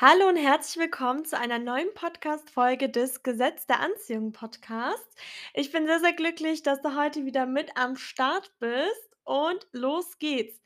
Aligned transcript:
Hallo 0.00 0.28
und 0.28 0.36
herzlich 0.36 0.80
willkommen 0.80 1.24
zu 1.24 1.36
einer 1.36 1.58
neuen 1.58 1.92
Podcast-Folge 1.92 2.88
des 2.88 3.24
Gesetz 3.24 3.66
der 3.66 3.80
Anziehung 3.80 4.30
Podcasts. 4.30 5.16
Ich 5.54 5.72
bin 5.72 5.86
sehr, 5.86 5.98
sehr 5.98 6.12
glücklich, 6.12 6.62
dass 6.62 6.80
du 6.82 6.94
heute 6.94 7.24
wieder 7.24 7.46
mit 7.46 7.76
am 7.76 7.96
Start 7.96 8.52
bist 8.60 9.16
und 9.24 9.66
los 9.72 10.20
geht's. 10.20 10.62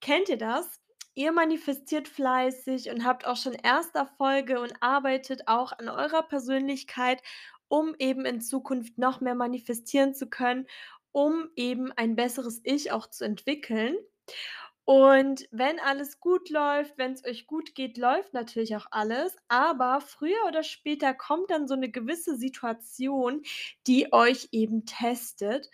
Kennt 0.00 0.28
ihr 0.28 0.38
das? 0.38 0.80
Ihr 1.14 1.32
manifestiert 1.32 2.06
fleißig 2.06 2.88
und 2.90 3.04
habt 3.04 3.26
auch 3.26 3.36
schon 3.36 3.54
erste 3.54 3.98
Erfolge 3.98 4.60
und 4.60 4.80
arbeitet 4.80 5.48
auch 5.48 5.72
an 5.72 5.88
eurer 5.88 6.22
Persönlichkeit, 6.22 7.20
um 7.66 7.92
eben 7.98 8.24
in 8.24 8.40
Zukunft 8.40 8.98
noch 8.98 9.20
mehr 9.20 9.34
manifestieren 9.34 10.14
zu 10.14 10.28
können, 10.28 10.68
um 11.10 11.50
eben 11.56 11.90
ein 11.90 12.14
besseres 12.14 12.60
Ich 12.62 12.92
auch 12.92 13.10
zu 13.10 13.24
entwickeln. 13.24 13.96
Und 14.88 15.48
wenn 15.50 15.80
alles 15.80 16.20
gut 16.20 16.48
läuft, 16.48 16.96
wenn 16.96 17.12
es 17.12 17.24
euch 17.24 17.46
gut 17.48 17.74
geht, 17.74 17.98
läuft 17.98 18.34
natürlich 18.34 18.76
auch 18.76 18.86
alles, 18.92 19.36
aber 19.48 20.00
früher 20.00 20.44
oder 20.46 20.62
später 20.62 21.12
kommt 21.12 21.50
dann 21.50 21.66
so 21.66 21.74
eine 21.74 21.90
gewisse 21.90 22.36
Situation, 22.36 23.42
die 23.88 24.12
euch 24.12 24.48
eben 24.52 24.86
testet. 24.86 25.68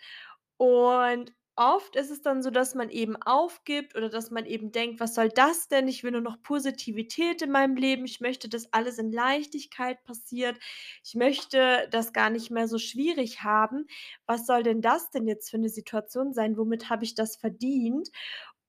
Und 0.57 1.31
oft 1.55 1.95
ist 1.95 2.09
es 2.09 2.23
dann 2.23 2.41
so, 2.41 2.49
dass 2.49 2.73
man 2.73 2.89
eben 2.89 3.15
aufgibt 3.21 3.95
oder 3.95 4.09
dass 4.09 4.31
man 4.31 4.45
eben 4.47 4.71
denkt: 4.71 4.99
„Was 4.99 5.13
soll 5.13 5.29
das 5.29 5.67
denn? 5.67 5.87
Ich 5.87 6.03
will 6.03 6.11
nur 6.11 6.21
noch 6.21 6.41
Positivität 6.41 7.43
in 7.43 7.51
meinem 7.51 7.75
Leben. 7.75 8.05
Ich 8.05 8.19
möchte, 8.21 8.49
dass 8.49 8.73
alles 8.73 8.97
in 8.97 9.11
Leichtigkeit 9.11 10.03
passiert. 10.05 10.57
Ich 11.03 11.13
möchte 11.15 11.87
das 11.91 12.13
gar 12.13 12.31
nicht 12.31 12.49
mehr 12.49 12.67
so 12.67 12.79
schwierig 12.79 13.43
haben. 13.43 13.85
Was 14.25 14.47
soll 14.47 14.63
denn 14.63 14.81
das 14.81 15.11
denn 15.11 15.27
jetzt 15.27 15.51
für 15.51 15.57
eine 15.57 15.69
Situation 15.69 16.33
sein? 16.33 16.57
Womit 16.57 16.89
habe 16.89 17.03
ich 17.03 17.13
das 17.15 17.35
verdient?“ 17.35 18.09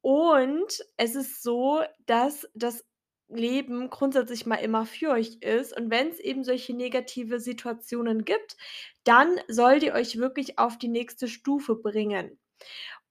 Und 0.05 0.85
es 0.99 1.15
ist 1.15 1.43
so, 1.43 1.81
dass 2.05 2.47
das 2.55 2.85
Leben 3.29 3.89
grundsätzlich 3.89 4.45
mal 4.45 4.57
immer 4.57 4.85
für 4.85 5.09
euch 5.13 5.39
ist 5.41 5.75
und 5.75 5.91
wenn 5.91 6.09
es 6.11 6.21
eben 6.21 6.45
solche 6.45 6.75
negative 6.75 7.41
Situationen 7.41 8.27
gibt, 8.27 8.59
dann 9.05 9.41
sollt 9.49 9.83
ihr 9.83 9.95
euch 9.95 10.19
wirklich 10.19 10.59
auf 10.59 10.77
die 10.77 10.89
nächste 10.89 11.27
Stufe 11.27 11.75
bringen. 11.77 12.39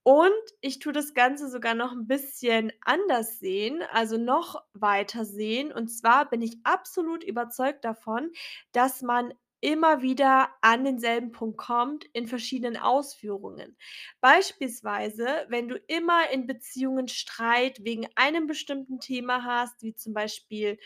Und 0.03 0.33
ich 0.61 0.77
tue 0.77 0.93
das 0.93 1.15
Ganze 1.15 1.49
sogar 1.49 1.73
noch 1.73 1.93
ein 1.93 2.07
bisschen 2.07 2.71
anders 2.81 3.39
sehen, 3.39 3.81
also 3.91 4.17
noch 4.17 4.63
weiter 4.73 5.25
sehen. 5.25 5.71
Und 5.71 5.87
zwar 5.87 6.29
bin 6.29 6.43
ich 6.43 6.59
absolut 6.63 7.23
überzeugt 7.23 7.85
davon, 7.85 8.31
dass 8.71 9.01
man 9.01 9.33
immer 9.63 10.01
wieder 10.01 10.49
an 10.61 10.83
denselben 10.85 11.31
Punkt 11.31 11.57
kommt 11.57 12.05
in 12.13 12.27
verschiedenen 12.27 12.77
Ausführungen. 12.77 13.77
Beispielsweise, 14.21 15.25
wenn 15.49 15.69
du 15.69 15.77
immer 15.87 16.29
in 16.31 16.47
Beziehungen 16.47 17.07
Streit 17.07 17.83
wegen 17.83 18.07
einem 18.15 18.47
bestimmten 18.47 18.99
Thema 18.99 19.43
hast, 19.45 19.81
wie 19.81 19.95
zum 19.95 20.13
Beispiel, 20.13 20.77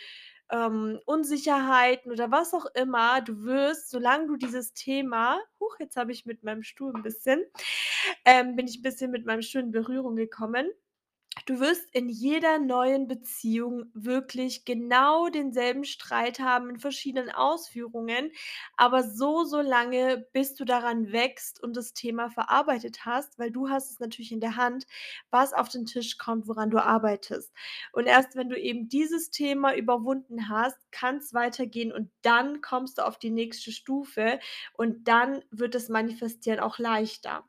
ähm, 0.52 1.00
Unsicherheiten 1.06 2.11
oder 2.11 2.31
was 2.31 2.53
auch 2.53 2.67
immer, 2.75 3.22
du 3.22 3.44
wirst, 3.44 3.89
solange 3.89 4.28
du 4.28 4.38
dieses 4.38 4.73
Thema 4.73 5.39
huch, 5.59 5.78
jetzt 5.80 5.97
habe 5.97 6.12
ich 6.14 6.25
mit 6.25 6.44
meinem 6.44 6.64
Stuhl 6.64 6.94
ein 6.95 7.03
bisschen 7.03 7.44
ähm, 8.25 8.56
bin 8.56 8.67
ich 8.67 8.78
'n 8.80 8.81
bisschen 8.84 9.12
mit 9.12 9.25
meinem 9.25 9.41
Stuhl 9.41 9.62
in 9.62 9.72
Berührung 9.72 10.16
gekommen. 10.16 10.69
Du 11.46 11.60
wirst 11.60 11.90
in 11.94 12.10
jeder 12.10 12.60
neuen 12.60 13.08
Beziehung 13.08 13.90
wirklich 13.94 14.66
genau 14.66 15.30
denselben 15.30 15.84
Streit 15.84 16.40
haben 16.40 16.70
in 16.70 16.80
verschiedenen 16.80 17.30
Ausführungen, 17.32 18.32
aber 18.76 19.04
so, 19.04 19.44
so 19.44 19.62
lange, 19.62 20.26
bis 20.34 20.54
du 20.56 20.66
daran 20.66 21.12
wächst 21.12 21.62
und 21.62 21.76
das 21.78 21.94
Thema 21.94 22.30
verarbeitet 22.30 23.06
hast, 23.06 23.38
weil 23.40 23.52
du 23.52 23.70
hast 23.70 23.92
es 23.92 24.00
natürlich 24.00 24.32
in 24.32 24.40
der 24.42 24.56
Hand, 24.58 24.86
was 25.30 25.54
auf 25.54 25.70
den 25.70 25.86
Tisch 25.86 26.18
kommt, 26.18 26.48
woran 26.48 26.70
du 26.70 26.80
arbeitest. 26.84 27.52
Und 27.94 28.06
erst 28.08 28.36
wenn 28.36 28.50
du 28.50 28.60
eben 28.60 28.90
dieses 28.90 29.30
Thema 29.32 29.76
überwunden 29.76 30.50
hast, 30.50 30.78
kann's 30.92 31.34
weitergehen 31.34 31.92
und 31.92 32.12
dann 32.22 32.62
kommst 32.62 32.97
du 32.97 33.06
auf 33.06 33.18
die 33.20 33.31
nächste 33.31 33.72
Stufe 33.72 34.40
und 34.74 35.08
dann 35.08 35.44
wird 35.52 35.76
das 35.76 35.90
Manifestieren 35.90 36.59
auch 36.59 36.78
leichter. 36.80 37.44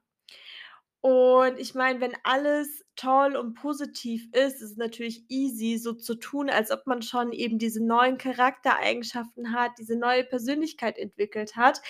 Und 1.01 1.59
ich 1.59 1.75
meine, 1.75 2.01
wenn 2.01 2.17
alles 2.25 2.85
toll 2.97 3.37
und 3.37 3.55
positiv 3.55 4.27
ist, 4.33 4.57
ist 4.61 4.73
es 4.73 4.77
natürlich 4.77 5.25
easy, 5.29 5.79
so 5.79 5.93
zu 5.93 6.17
tun, 6.17 6.51
als 6.51 6.73
ob 6.73 6.87
man 6.87 7.03
schon 7.03 7.33
eben 7.33 7.59
diese 7.59 7.85
neuen 7.85 8.19
Charaktereigenschaften 8.19 9.53
hat, 9.53 9.73
diese 9.79 9.97
neue 9.97 10.25
Persönlichkeit 10.25 10.99
entwickelt 10.99 11.55
hat. 11.55 11.81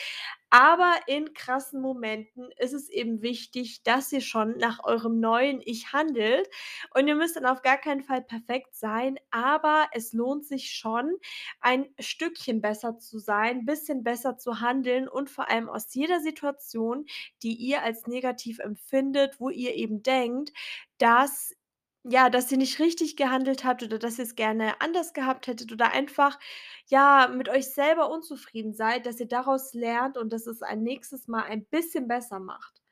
Aber 0.50 0.94
in 1.06 1.34
krassen 1.34 1.80
Momenten 1.82 2.50
ist 2.58 2.72
es 2.72 2.88
eben 2.88 3.20
wichtig, 3.22 3.82
dass 3.82 4.10
ihr 4.12 4.22
schon 4.22 4.56
nach 4.58 4.82
eurem 4.84 5.20
neuen 5.20 5.60
Ich 5.64 5.92
handelt. 5.92 6.48
Und 6.94 7.06
ihr 7.06 7.14
müsst 7.16 7.36
dann 7.36 7.44
auf 7.46 7.62
gar 7.62 7.76
keinen 7.76 8.02
Fall 8.02 8.22
perfekt 8.22 8.74
sein, 8.74 9.18
aber 9.30 9.88
es 9.92 10.12
lohnt 10.12 10.46
sich 10.46 10.70
schon, 10.72 11.16
ein 11.60 11.86
Stückchen 11.98 12.60
besser 12.60 12.98
zu 12.98 13.18
sein, 13.18 13.66
bisschen 13.66 14.02
besser 14.04 14.38
zu 14.38 14.60
handeln 14.60 15.08
und 15.08 15.28
vor 15.30 15.50
allem 15.50 15.68
aus 15.68 15.92
jeder 15.94 16.20
Situation, 16.20 17.04
die 17.42 17.54
ihr 17.54 17.82
als 17.82 18.06
negativ 18.06 18.58
empfindet, 18.58 19.40
wo 19.40 19.50
ihr 19.50 19.74
eben 19.74 20.02
denkt, 20.02 20.52
dass 20.98 21.54
ja, 22.04 22.30
dass 22.30 22.50
ihr 22.52 22.58
nicht 22.58 22.78
richtig 22.80 23.16
gehandelt 23.16 23.64
habt 23.64 23.82
oder 23.82 23.98
dass 23.98 24.18
ihr 24.18 24.24
es 24.24 24.34
gerne 24.36 24.80
anders 24.80 25.12
gehabt 25.12 25.46
hättet 25.46 25.72
oder 25.72 25.92
einfach, 25.92 26.38
ja, 26.86 27.28
mit 27.34 27.48
euch 27.48 27.66
selber 27.68 28.10
unzufrieden 28.10 28.72
seid, 28.74 29.06
dass 29.06 29.20
ihr 29.20 29.28
daraus 29.28 29.74
lernt 29.74 30.16
und 30.16 30.32
dass 30.32 30.46
es 30.46 30.62
ein 30.62 30.82
nächstes 30.82 31.28
Mal 31.28 31.42
ein 31.44 31.64
bisschen 31.66 32.08
besser 32.08 32.40
macht. 32.40 32.82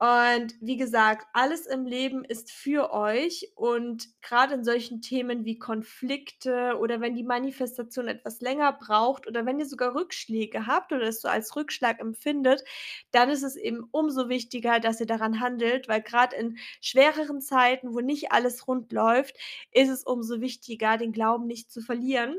Und 0.00 0.54
wie 0.60 0.76
gesagt, 0.76 1.26
alles 1.32 1.66
im 1.66 1.84
Leben 1.84 2.24
ist 2.24 2.52
für 2.52 2.92
euch 2.92 3.50
und 3.56 4.06
gerade 4.22 4.54
in 4.54 4.62
solchen 4.62 5.00
Themen 5.02 5.44
wie 5.44 5.58
Konflikte 5.58 6.78
oder 6.78 7.00
wenn 7.00 7.14
die 7.16 7.24
Manifestation 7.24 8.06
etwas 8.06 8.40
länger 8.40 8.72
braucht 8.74 9.26
oder 9.26 9.44
wenn 9.44 9.58
ihr 9.58 9.66
sogar 9.66 9.96
Rückschläge 9.96 10.66
habt 10.68 10.92
oder 10.92 11.08
es 11.08 11.20
so 11.20 11.26
als 11.26 11.56
Rückschlag 11.56 11.98
empfindet, 12.00 12.62
dann 13.10 13.28
ist 13.28 13.42
es 13.42 13.56
eben 13.56 13.88
umso 13.90 14.28
wichtiger, 14.28 14.78
dass 14.78 15.00
ihr 15.00 15.06
daran 15.06 15.40
handelt, 15.40 15.88
weil 15.88 16.02
gerade 16.02 16.36
in 16.36 16.58
schwereren 16.80 17.40
Zeiten, 17.40 17.92
wo 17.92 17.98
nicht 18.00 18.30
alles 18.30 18.68
rund 18.68 18.92
läuft, 18.92 19.36
ist 19.72 19.88
es 19.88 20.04
umso 20.04 20.40
wichtiger, 20.40 20.96
den 20.96 21.10
Glauben 21.12 21.46
nicht 21.48 21.72
zu 21.72 21.80
verlieren. 21.80 22.36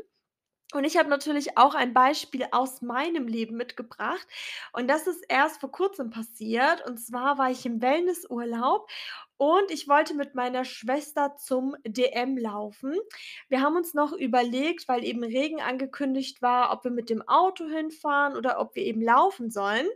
Und 0.73 0.83
ich 0.83 0.97
habe 0.97 1.09
natürlich 1.09 1.57
auch 1.57 1.73
ein 1.73 1.93
Beispiel 1.93 2.45
aus 2.51 2.83
meinem 2.83 3.27
Leben 3.27 3.57
mitgebracht 3.57 4.27
und 4.71 4.87
das 4.87 5.07
ist 5.07 5.25
erst 5.27 5.59
vor 5.59 5.71
Kurzem 5.71 6.11
passiert. 6.11 6.85
Und 6.87 6.99
zwar 6.99 7.39
war 7.39 7.49
ich 7.49 7.65
im 7.65 7.81
Wellnessurlaub 7.81 8.87
und 9.39 9.71
ich 9.71 9.87
wollte 9.87 10.13
mit 10.15 10.35
meiner 10.35 10.65
Schwester 10.65 11.35
zum 11.37 11.75
DM 11.87 12.37
laufen. 12.37 12.93
Wir 13.47 13.61
haben 13.61 13.77
uns 13.77 13.93
noch 13.95 14.11
überlegt, 14.13 14.87
weil 14.89 15.03
eben 15.05 15.23
Regen 15.23 15.61
angekündigt 15.61 16.41
war, 16.43 16.71
ob 16.73 16.83
wir 16.83 16.91
mit 16.91 17.09
dem 17.09 17.27
Auto 17.27 17.65
hinfahren 17.65 18.37
oder 18.37 18.59
ob 18.59 18.75
wir 18.75 18.83
eben 18.83 19.01
laufen 19.01 19.49
sollen. 19.49 19.87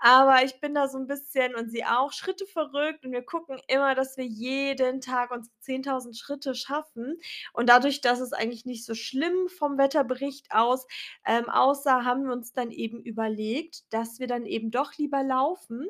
Aber 0.00 0.42
ich 0.44 0.60
bin 0.60 0.74
da 0.74 0.88
so 0.88 0.98
'n 0.98 1.06
bisschen 1.06 1.54
und 1.54 1.70
sie 1.70 1.84
auch 1.84 2.12
Schritte 2.12 2.46
verrückt 2.46 3.04
und 3.04 3.12
wir 3.12 3.22
gucken 3.22 3.60
immer, 3.68 3.94
dass 3.94 4.16
wir 4.16 4.24
jeden 4.26 5.00
Tag 5.02 5.30
unsere 5.32 5.54
10.000 5.60 6.16
Schritte 6.18 6.54
schaffen. 6.54 7.18
Und 7.52 7.68
dadurch, 7.68 8.00
dass 8.00 8.20
es 8.20 8.32
eigentlich 8.32 8.64
nicht 8.66 8.84
so 8.86 8.94
schlimm 8.94 9.48
vom 9.48 9.78
Wetterbericht 9.78 10.48
aus, 10.52 10.86
ähm, 11.26 11.48
aussah, 11.50 12.04
haben 12.04 12.24
wir 12.24 12.32
uns 12.32 12.52
dann 12.54 12.70
eben 12.70 13.02
überlegt, 13.02 13.92
dass 13.92 14.18
wir 14.20 14.26
dann 14.28 14.46
eben 14.46 14.70
doch 14.70 14.94
lieber 14.96 15.22
laufen. 15.22 15.86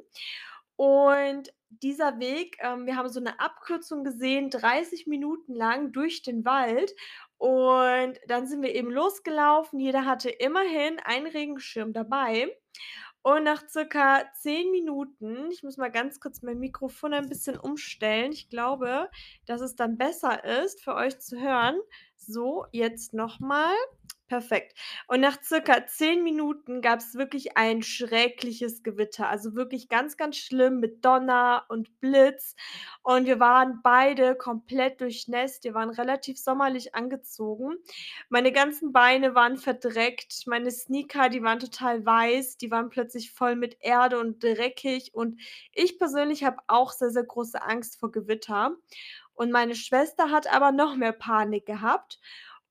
Und 0.79 1.53
dieser 1.71 2.21
Weg 2.21 2.57
ähm, 2.61 2.87
wir 2.87 2.97
haben 2.97 3.09
so 3.09 3.19
'ne 3.21 3.41
Abkürzung 3.41 4.05
gesehen, 4.05 4.49
30 4.51 5.09
Minuten 5.09 5.53
lang 5.55 5.91
durch 5.93 6.23
den 6.23 6.45
Wald. 6.45 6.95
Und 7.37 8.15
dann 8.29 8.47
sind 8.47 8.63
wir 8.63 8.75
eben 8.75 8.91
losgelaufen. 8.93 9.81
Jeder 9.81 10.05
hatte 10.07 10.31
immerhin 10.31 11.01
einen 11.01 11.27
Regenschirm 11.27 11.93
dabei. 11.93 12.57
Und 13.23 13.45
nach 13.45 13.69
circa 13.69 14.25
10 14.37 14.71
Minuten 14.71 15.51
ich 15.51 15.63
muss 15.65 15.77
mal 15.79 15.91
ganz 15.91 16.21
kurz 16.21 16.43
mein 16.43 16.59
Mikrofon 16.61 17.15
ein 17.15 17.29
bisschen 17.29 17.59
umstellen. 17.59 18.33
Ich 18.33 18.49
glaube, 18.51 19.11
dass 19.47 19.61
es 19.61 19.77
dann 19.77 19.99
besser 19.99 20.45
ist 20.65 20.83
für 20.85 20.95
euch 20.95 21.19
zu 21.21 21.41
hören. 21.41 21.79
So, 22.17 22.67
jetzt 22.73 23.15
noch 23.15 23.41
mal. 23.41 23.75
Perfekt. 24.29 24.75
Und 25.07 25.21
nach 25.21 25.43
circa 25.43 25.87
10 25.87 26.23
Minuten 26.23 26.83
gab's 26.83 27.15
wirklich 27.15 27.57
ein 27.57 27.83
schreckliches 27.83 28.83
Gewitter, 28.83 29.27
also 29.27 29.55
wirklich 29.55 29.89
ganz, 29.89 30.19
ganz 30.19 30.37
schlimm 30.37 30.81
mit 30.81 31.03
Donner 31.03 31.65
und 31.71 31.99
Blitz. 32.01 32.55
Und 33.03 33.25
wir 33.25 33.41
waren 33.41 33.81
beide 33.83 34.35
komplett 34.35 35.01
durchnässt. 35.01 35.65
Wir 35.65 35.73
waren 35.73 35.89
relativ 35.89 36.39
sommerlich 36.39 36.95
angezogen. 36.95 37.77
Meine 38.29 38.53
ganzen 38.53 38.93
Beine 38.93 39.35
waren 39.35 39.57
verdreckt, 39.57 40.47
meine 40.47 40.71
Sneaker, 40.71 41.31
die 41.31 41.43
waren 41.43 41.59
total 41.59 42.05
weiß, 42.05 42.59
die 42.59 42.71
waren 42.71 42.91
plötzlich 42.91 43.33
voll 43.33 43.57
mit 43.57 43.79
Erde 43.81 44.21
und 44.21 44.45
dreckig. 44.45 45.15
Und 45.15 45.41
ich 45.73 45.99
persönlich 45.99 46.45
habe 46.45 46.59
auch 46.67 46.93
sehr, 46.93 47.11
sehr 47.11 47.25
große 47.25 47.63
Angst 47.63 47.99
vor 47.99 48.13
Gewitter. 48.13 48.77
Und 49.39 49.53
meine 49.53 49.77
Schwester 49.77 50.33
hat 50.33 50.53
aber 50.53 50.73
noch 50.73 50.97
mehr 50.97 51.13
Panik 51.13 51.65
gehabt. 51.65 52.19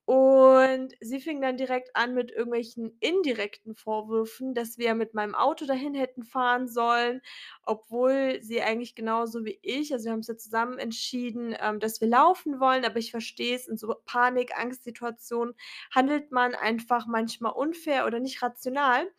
Und 0.07 0.93
sie 1.01 1.19
fing 1.19 1.41
dann 1.41 1.57
direkt 1.57 1.93
an 1.97 2.13
mit 2.13 2.31
irgendwelchen 2.31 2.95
indirekten 3.01 3.75
Vorwürfen, 3.75 4.53
dass 4.53 4.77
wir 4.77 4.95
mit 4.95 5.13
meinem 5.13 5.35
Auto 5.35 5.65
dahin 5.65 5.93
hätten 5.93 6.23
fahren 6.23 6.69
sollen, 6.69 7.21
obwohl 7.63 8.39
sie 8.41 8.61
eigentlich 8.61 8.95
genauso 8.95 9.43
wie 9.43 9.59
ich 9.61 9.91
also, 9.91 10.05
wir 10.05 10.13
haben's 10.13 10.29
ja 10.29 10.37
zusammen 10.37 10.79
entschieden, 10.79 11.53
ähm, 11.59 11.81
dass 11.81 11.99
wir 11.99 12.07
laufen 12.07 12.61
wollen, 12.61 12.85
aber 12.85 12.99
ich 12.99 13.11
verstehe 13.11 13.53
es, 13.53 13.67
in 13.67 13.75
so 13.75 13.93
Panik, 14.05 14.57
Angstsituationen 14.57 15.55
handelt 15.93 16.31
man 16.31 16.55
einfach 16.55 17.05
manchmal 17.05 17.51
unfair 17.51 18.05
oder 18.07 18.21
nicht 18.21 18.41
rational. 18.41 19.11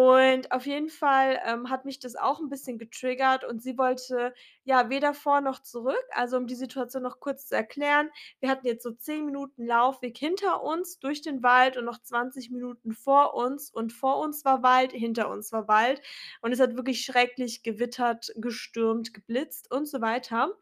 Und 0.00 0.52
auf 0.52 0.64
jeden 0.66 0.90
Fall, 0.90 1.40
ähm, 1.44 1.70
hat 1.70 1.84
mich 1.84 1.98
das 1.98 2.14
auch 2.14 2.38
'n 2.38 2.48
bisschen 2.48 2.78
getriggert 2.78 3.42
und 3.42 3.60
sie 3.60 3.76
wollte, 3.78 4.32
ja, 4.62 4.90
weder 4.90 5.12
vor 5.12 5.40
noch 5.40 5.60
zurück. 5.60 5.98
Also, 6.12 6.36
um 6.36 6.46
die 6.46 6.54
Situation 6.54 7.02
noch 7.02 7.18
kurz 7.18 7.48
zu 7.48 7.56
erklären: 7.56 8.08
Wir 8.38 8.48
hatten 8.48 8.64
jetzt 8.68 8.84
so 8.84 8.92
10 8.92 9.26
Minuten 9.26 9.66
Laufweg 9.66 10.16
hinter 10.16 10.62
uns 10.62 11.00
durch 11.00 11.20
den 11.22 11.42
Wald 11.42 11.76
und 11.76 11.84
noch 11.84 12.00
20 12.00 12.48
Minuten 12.52 12.92
vor 12.92 13.34
uns 13.34 13.70
und 13.72 13.92
vor 13.92 14.18
uns 14.20 14.44
war 14.44 14.62
Wald, 14.62 14.92
hinter 14.92 15.28
uns 15.30 15.50
war 15.50 15.66
Wald 15.66 16.00
und 16.42 16.52
es 16.52 16.60
hat 16.60 16.76
wirklich 16.76 17.04
schrecklich 17.04 17.64
gewittert, 17.64 18.30
gestürmt, 18.36 19.12
geblitzt 19.14 19.68
und 19.72 19.86
so 19.86 20.00
weiter. 20.00 20.52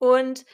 Und 0.00 0.44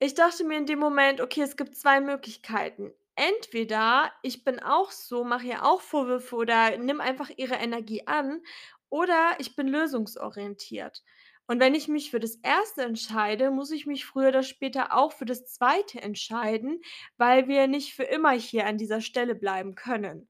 ich 0.00 0.14
dachte 0.14 0.44
mir 0.44 0.58
in 0.58 0.66
dem 0.66 0.78
Moment: 0.78 1.20
„Okay, 1.20 1.42
es 1.42 1.56
gibt 1.56 1.76
2 1.76 2.00
Möglichkeiten. 2.00 2.92
Entweder 3.18 4.12
ich 4.22 4.44
bin 4.44 4.60
auch 4.60 4.92
so, 4.92 5.24
mache 5.24 5.46
ihr 5.48 5.64
auch 5.64 5.80
Vorwürfe 5.80 6.36
oder 6.36 6.76
nehme 6.78 7.02
einfach 7.02 7.30
ihre 7.36 7.56
Energie 7.56 8.06
an, 8.06 8.42
oder 8.90 9.32
ich 9.38 9.56
bin 9.56 9.66
lösungsorientiert. 9.68 11.02
Und 11.48 11.58
wenn 11.60 11.74
ich 11.74 11.88
mich 11.88 12.10
für 12.12 12.20
das 12.20 12.38
1. 12.44 12.84
entscheide, 12.84 13.50
muss 13.50 13.72
ich 13.72 13.86
mich 13.86 14.06
früher 14.06 14.28
oder 14.28 14.42
später 14.44 14.94
auch 14.96 15.12
für 15.12 15.24
das 15.24 15.46
2. 15.46 15.98
entscheiden, 15.98 16.80
weil 17.16 17.48
wir 17.48 17.66
nicht 17.66 17.94
für 17.94 18.04
immer 18.04 18.30
hier 18.32 18.66
an 18.66 18.78
dieser 18.78 19.00
Stelle 19.00 19.34
bleiben 19.34 19.74
können.“ 19.74 20.28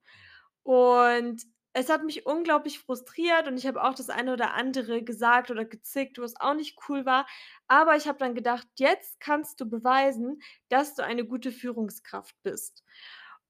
Und 0.63 1.43
es 1.73 1.89
hat 1.89 2.03
mich 2.03 2.25
unglaublich 2.25 2.79
frustriert 2.79 3.47
und 3.47 3.57
ich 3.57 3.67
habe 3.67 3.83
auch 3.83 3.93
das 3.93 4.09
eine 4.09 4.33
oder 4.33 4.53
andere 4.55 5.03
gesagt 5.03 5.51
oder 5.51 5.65
gezickt, 5.65 6.17
was 6.19 6.35
auch 6.39 6.53
nicht 6.55 6.77
cool 6.89 7.05
war. 7.05 7.27
Aber 7.67 7.95
ich 7.95 8.07
habe 8.07 8.17
dann 8.19 8.35
gedacht: 8.35 8.67
„Jetzt 8.77 9.19
kannst 9.19 9.59
du 9.61 9.69
beweisen, 9.69 10.41
dass 10.69 10.95
du 10.95 11.03
eine 11.03 11.25
gute 11.25 11.51
Führungskraft 11.51 12.35
bist.“ 12.43 12.83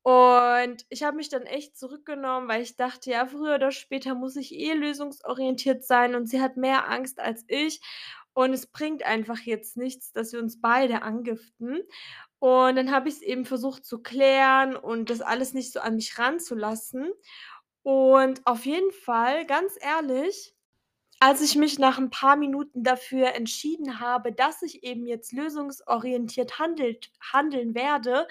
Und 0.01 0.85
ich 0.89 1.03
habe 1.03 1.17
mich 1.17 1.29
dann 1.29 1.43
echt 1.43 1.77
zurückgenommen, 1.77 2.47
weil 2.47 2.61
ich 2.61 2.75
dachte: 2.77 3.11
„Ja, 3.11 3.25
früher 3.27 3.55
oder 3.55 3.71
später 3.71 4.15
muss 4.15 4.35
ich 4.35 4.53
eh 4.55 4.73
lösungsorientiert 4.73 5.83
sein 5.85 6.15
und 6.15 6.27
sie 6.27 6.41
hat 6.41 6.57
mehr 6.57 6.89
Angst 6.89 7.19
als 7.19 7.43
ich 7.47 7.81
und 8.33 8.53
es 8.53 8.67
bringt 8.67 9.03
einfach 9.03 9.39
jetzt 9.39 9.75
nichts, 9.77 10.11
dass 10.13 10.31
wir 10.33 10.39
uns 10.39 10.61
beide 10.61 11.01
angiften.“ 11.03 11.79
Und 12.39 12.77
dann 12.77 12.91
habe 12.91 13.09
ich's 13.09 13.21
eben 13.21 13.45
versucht 13.45 13.85
zu 13.85 14.01
klären 14.01 14.75
und 14.77 15.09
das 15.09 15.19
alles 15.21 15.53
nicht 15.53 15.73
so 15.73 15.81
an 15.81 15.95
mich 15.95 16.17
ranzulassen. 16.17 17.11
Und 17.85 18.45
auf 18.45 18.65
jeden 18.65 18.91
Fall, 18.91 19.45
ganz 19.45 19.77
ehrlich, 19.81 20.53
als 21.19 21.41
ich 21.41 21.55
mich 21.55 21.79
nach 21.79 21.99
'n 21.99 22.09
paar 22.11 22.35
Minuten 22.37 22.83
dafür 22.83 23.33
entschieden 23.35 23.99
habe, 23.99 24.33
dass 24.33 24.61
ich 24.63 24.83
eben 24.83 25.07
jetzt 25.07 25.33
lösungsorientiert 25.33 26.59
handelt 26.59 27.11
handeln 27.21 27.75
werde 27.75 28.27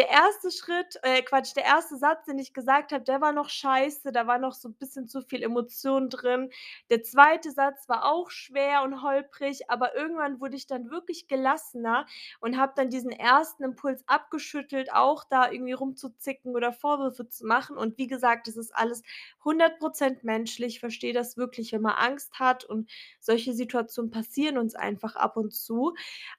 der 0.00 0.10
1. 0.10 0.50
Schritt 0.50 0.98
äh, 1.02 1.20
Quatsch, 1.22 1.54
der 1.56 1.66
1. 1.66 1.98
Satz, 1.98 2.24
den 2.24 2.38
ich 2.38 2.54
gesagt 2.54 2.92
habe, 2.92 3.04
der 3.04 3.20
war 3.20 3.32
noch 3.32 3.50
scheiße, 3.50 4.12
da 4.12 4.26
war 4.26 4.38
noch 4.38 4.54
so 4.54 4.68
'n 4.68 4.74
bisschen 4.74 5.08
zu 5.08 5.20
viel 5.20 5.42
Emotion 5.42 6.08
drin. 6.08 6.50
Der 6.90 7.02
2. 7.02 7.50
Satz 7.50 7.86
war 7.88 8.06
auch 8.10 8.30
schwer 8.30 8.82
und 8.82 9.02
holprig, 9.02 9.68
aber 9.70 9.94
irgendwann 9.94 10.40
wurde 10.40 10.56
ich 10.56 10.66
dann 10.66 10.90
wirklich 10.90 11.28
gelassener 11.28 12.06
und 12.40 12.56
habe 12.58 12.72
dann 12.76 12.88
diesen 12.88 13.12
1. 13.12 13.62
Impuls 13.62 14.02
abgeschüttelt, 14.08 14.90
auch 14.94 15.24
da 15.24 15.50
irgendwie 15.50 15.72
rumzuzicken 15.74 16.56
oder 16.56 16.72
Vorwürfe 16.72 17.28
zu 17.28 17.46
machen. 17.46 17.76
Und 17.76 17.98
wie 17.98 18.06
gesagt, 18.06 18.46
das 18.48 18.56
ist 18.56 18.74
alles 18.74 19.02
100 19.44 19.78
% 19.80 20.24
menschlich. 20.24 20.76
Ich 20.76 20.80
verstehe 20.80 21.12
das 21.12 21.36
wirklich, 21.36 21.72
wenn 21.72 21.82
man 21.82 21.92
Angst 21.96 22.38
hat 22.40 22.64
und 22.64 22.90
solche 23.20 23.52
Situationen 23.52 24.10
passieren 24.10 24.56
uns 24.56 24.74
einfach 24.74 25.16
ab 25.16 25.36
und 25.36 25.52
zu. 25.52 25.94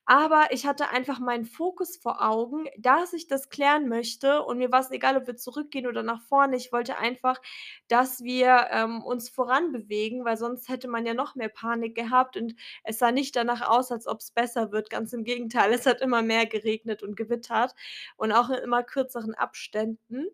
Aber 0.05 0.47
ich 0.51 0.65
hatte 0.65 0.89
einfach 0.89 1.19
meinen 1.19 1.45
Fokus 1.45 1.97
vor 1.97 2.21
Augen, 2.27 2.65
dass 2.79 3.13
ich 3.13 3.27
das 3.27 3.49
klären 3.51 3.87
möchte 3.89 4.41
und 4.43 4.57
mir 4.57 4.71
war's 4.71 4.91
egal, 4.91 5.17
ob 5.17 5.27
wir 5.27 5.35
zurückgehen 5.37 5.87
oder 5.87 6.03
nach 6.03 6.21
vorne. 6.23 6.55
Ich 6.57 6.71
wollte 6.71 6.97
einfach, 6.97 7.39
dass 7.87 8.23
wir, 8.23 8.67
ähm, 8.71 9.03
uns 9.03 9.29
voranbewegen, 9.29 10.25
weil 10.25 10.37
sonst 10.37 10.69
hätte 10.69 10.87
man 10.87 11.05
ja 11.05 11.13
noch 11.13 11.35
mehr 11.35 11.49
Panik 11.49 11.95
gehabt 11.95 12.37
und 12.37 12.55
es 12.83 12.99
sah 12.99 13.11
nicht 13.11 13.35
danach 13.35 13.61
aus, 13.69 13.91
als 13.91 14.07
ob's 14.07 14.31
besser 14.31 14.71
wird. 14.71 14.89
Ganz 14.89 15.13
im 15.13 15.23
Gegenteil, 15.23 15.73
es 15.73 15.85
hat 15.85 16.01
immer 16.01 16.21
mehr 16.23 16.45
geregnet 16.47 17.03
und 17.03 17.15
gewittert 17.17 17.75
und 18.17 18.31
auch 18.31 18.49
in 18.49 18.55
immer 18.57 18.83
kürzeren 18.83 19.35
Abständen. 19.35 20.25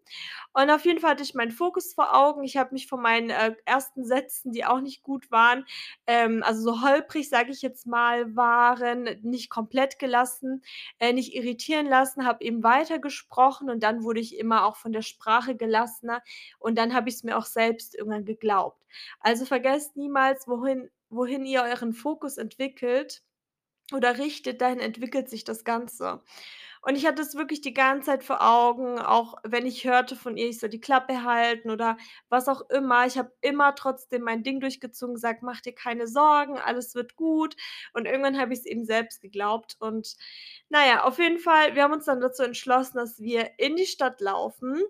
Und 0.54 0.70
auf 0.70 0.86
jeden 0.86 1.00
Fall 1.00 1.12
hatte 1.12 1.24
ich 1.24 1.34
meinen 1.34 1.52
Fokus 1.52 1.94
vor 1.94 2.16
Augen. 2.16 2.44
Ich 2.44 2.58
habe 2.58 2.74
mich 2.74 2.88
von 2.88 3.02
meinen, 3.02 3.30
äh, 3.30 3.56
ersten 3.66 4.06
Sätzen, 4.06 4.52
die 4.52 4.66
auch 4.66 4.82
nicht 4.82 5.04
gut 5.04 5.32
waren, 5.32 5.66
ähm, 6.08 6.44
also, 6.44 6.62
so 6.62 6.82
holprig, 6.82 7.30
sage 7.30 7.52
ich 7.52 7.62
jetzt 7.62 7.86
mal, 7.88 8.36
waren, 8.36 9.04
nicht 9.24 9.50
komplett 9.50 10.00
gelassen, 10.00 10.64
äh, 11.00 11.14
nicht 11.14 11.34
irritieren 11.36 11.86
lassen, 11.88 12.26
habe 12.26 12.44
eben 12.44 12.64
weitergesprochen 12.98 13.70
und 13.70 13.84
dann 13.84 14.04
wurde 14.04 14.20
ich 14.20 14.38
immer 14.38 14.66
auch 14.66 14.76
von 14.78 14.92
der 14.92 15.02
Sprache 15.02 15.56
gelassener 15.56 16.22
und 16.60 16.78
dann 16.78 16.94
habe 16.94 17.10
ich's 17.10 17.24
mir 17.24 17.38
auch 17.38 17.46
selbst 17.46 17.96
irgendwann 17.96 18.26
geglaubt. 18.26 18.84
Also, 19.20 19.46
vergesst 19.46 19.96
niemals, 19.98 20.48
wohin 20.48 20.90
wohin 21.10 21.46
ihr 21.46 21.64
euren 21.64 21.94
Fokus 21.94 22.38
entwickelt 22.38 23.24
oder 23.94 24.18
richtet, 24.18 24.62
dahin 24.62 24.80
entwickelt 24.80 25.30
sich 25.30 25.44
das 25.46 25.64
Ganze. 25.64 26.22
Und 26.88 26.96
ich 26.96 27.06
hatte 27.06 27.22
es 27.22 27.36
wirklich 27.36 27.60
die 27.62 27.74
ganze 27.74 28.06
Zeit 28.12 28.24
vor 28.24 28.42
Augen, 28.42 28.98
auch 29.00 29.36
wenn 29.44 29.66
ich 29.66 29.84
hörte 29.84 30.16
von 30.16 30.38
ihr, 30.38 30.48
ich 30.48 30.60
soll 30.60 30.70
die 30.70 30.80
Klappe 30.80 31.24
halten 31.24 31.70
oder 31.70 31.98
was 32.30 32.48
auch 32.48 32.62
immer. 32.70 33.06
Ich 33.06 33.18
habe 33.18 33.32
immer 33.42 33.76
trotzdem 33.76 34.22
mein 34.24 34.42
Ding 34.44 34.62
durchgezogen, 34.62 35.16
gesagt: 35.16 35.44
„Mach 35.44 35.60
dir 35.62 35.74
keine 35.76 36.08
Sorgen, 36.08 36.58
alles 36.58 36.96
wird 36.96 37.18
gut.“ 37.18 37.58
Und 37.94 38.06
irgendwann 38.06 38.40
habe 38.40 38.54
ich's 38.54 38.66
eben 38.66 38.86
selbst 38.86 39.22
geglaubt. 39.22 39.76
Und 39.80 40.16
na 40.70 40.88
ja, 40.88 41.04
auf 41.04 41.20
jeden 41.20 41.40
Fall, 41.40 41.76
wir 41.76 41.84
haben 41.84 41.94
uns 41.94 42.06
dann 42.06 42.22
dazu 42.22 42.44
entschlossen, 42.44 42.98
dass 42.98 43.20
wir 43.20 43.52
in 43.60 43.76
die 43.76 43.86
Stadt 43.86 44.22
laufen. 44.22 44.82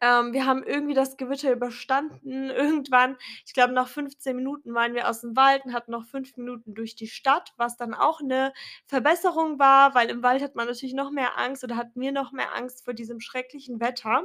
Ähm, 0.00 0.32
wir 0.32 0.46
haben 0.46 0.62
irgendwie 0.64 0.94
das 0.94 1.16
Gewitter 1.16 1.52
überstanden 1.52 2.50
irgendwann. 2.50 3.16
Ich 3.46 3.54
glaube, 3.54 3.72
nach 3.74 3.88
15 3.88 4.36
Minuten 4.36 4.74
waren 4.74 4.94
wir 4.94 5.08
aus'm 5.08 5.36
Wald 5.36 5.64
und 5.64 5.72
hatten 5.74 5.90
noch 5.92 6.04
5 6.06 6.36
Minuten 6.36 6.74
durch 6.74 6.94
die 6.96 7.08
Stadt, 7.08 7.52
was 7.56 7.76
dann 7.76 7.94
auch 7.94 8.20
'ne 8.20 8.52
Verbesserung 8.86 9.58
war, 9.58 9.94
weil 9.94 10.10
im 10.10 10.22
Wald 10.22 10.42
hat 10.42 10.54
man 10.54 10.66
natürlich 10.66 10.94
noch 10.94 11.10
mehr 11.10 11.38
Angst 11.38 11.64
oder 11.64 11.76
hatten 11.76 12.00
wir 12.00 12.12
noch 12.12 12.32
mehr 12.32 12.54
Angst 12.54 12.84
vor 12.84 12.94
diesem 12.94 13.20
schrecklichen 13.20 13.80
Wetter. 13.80 14.24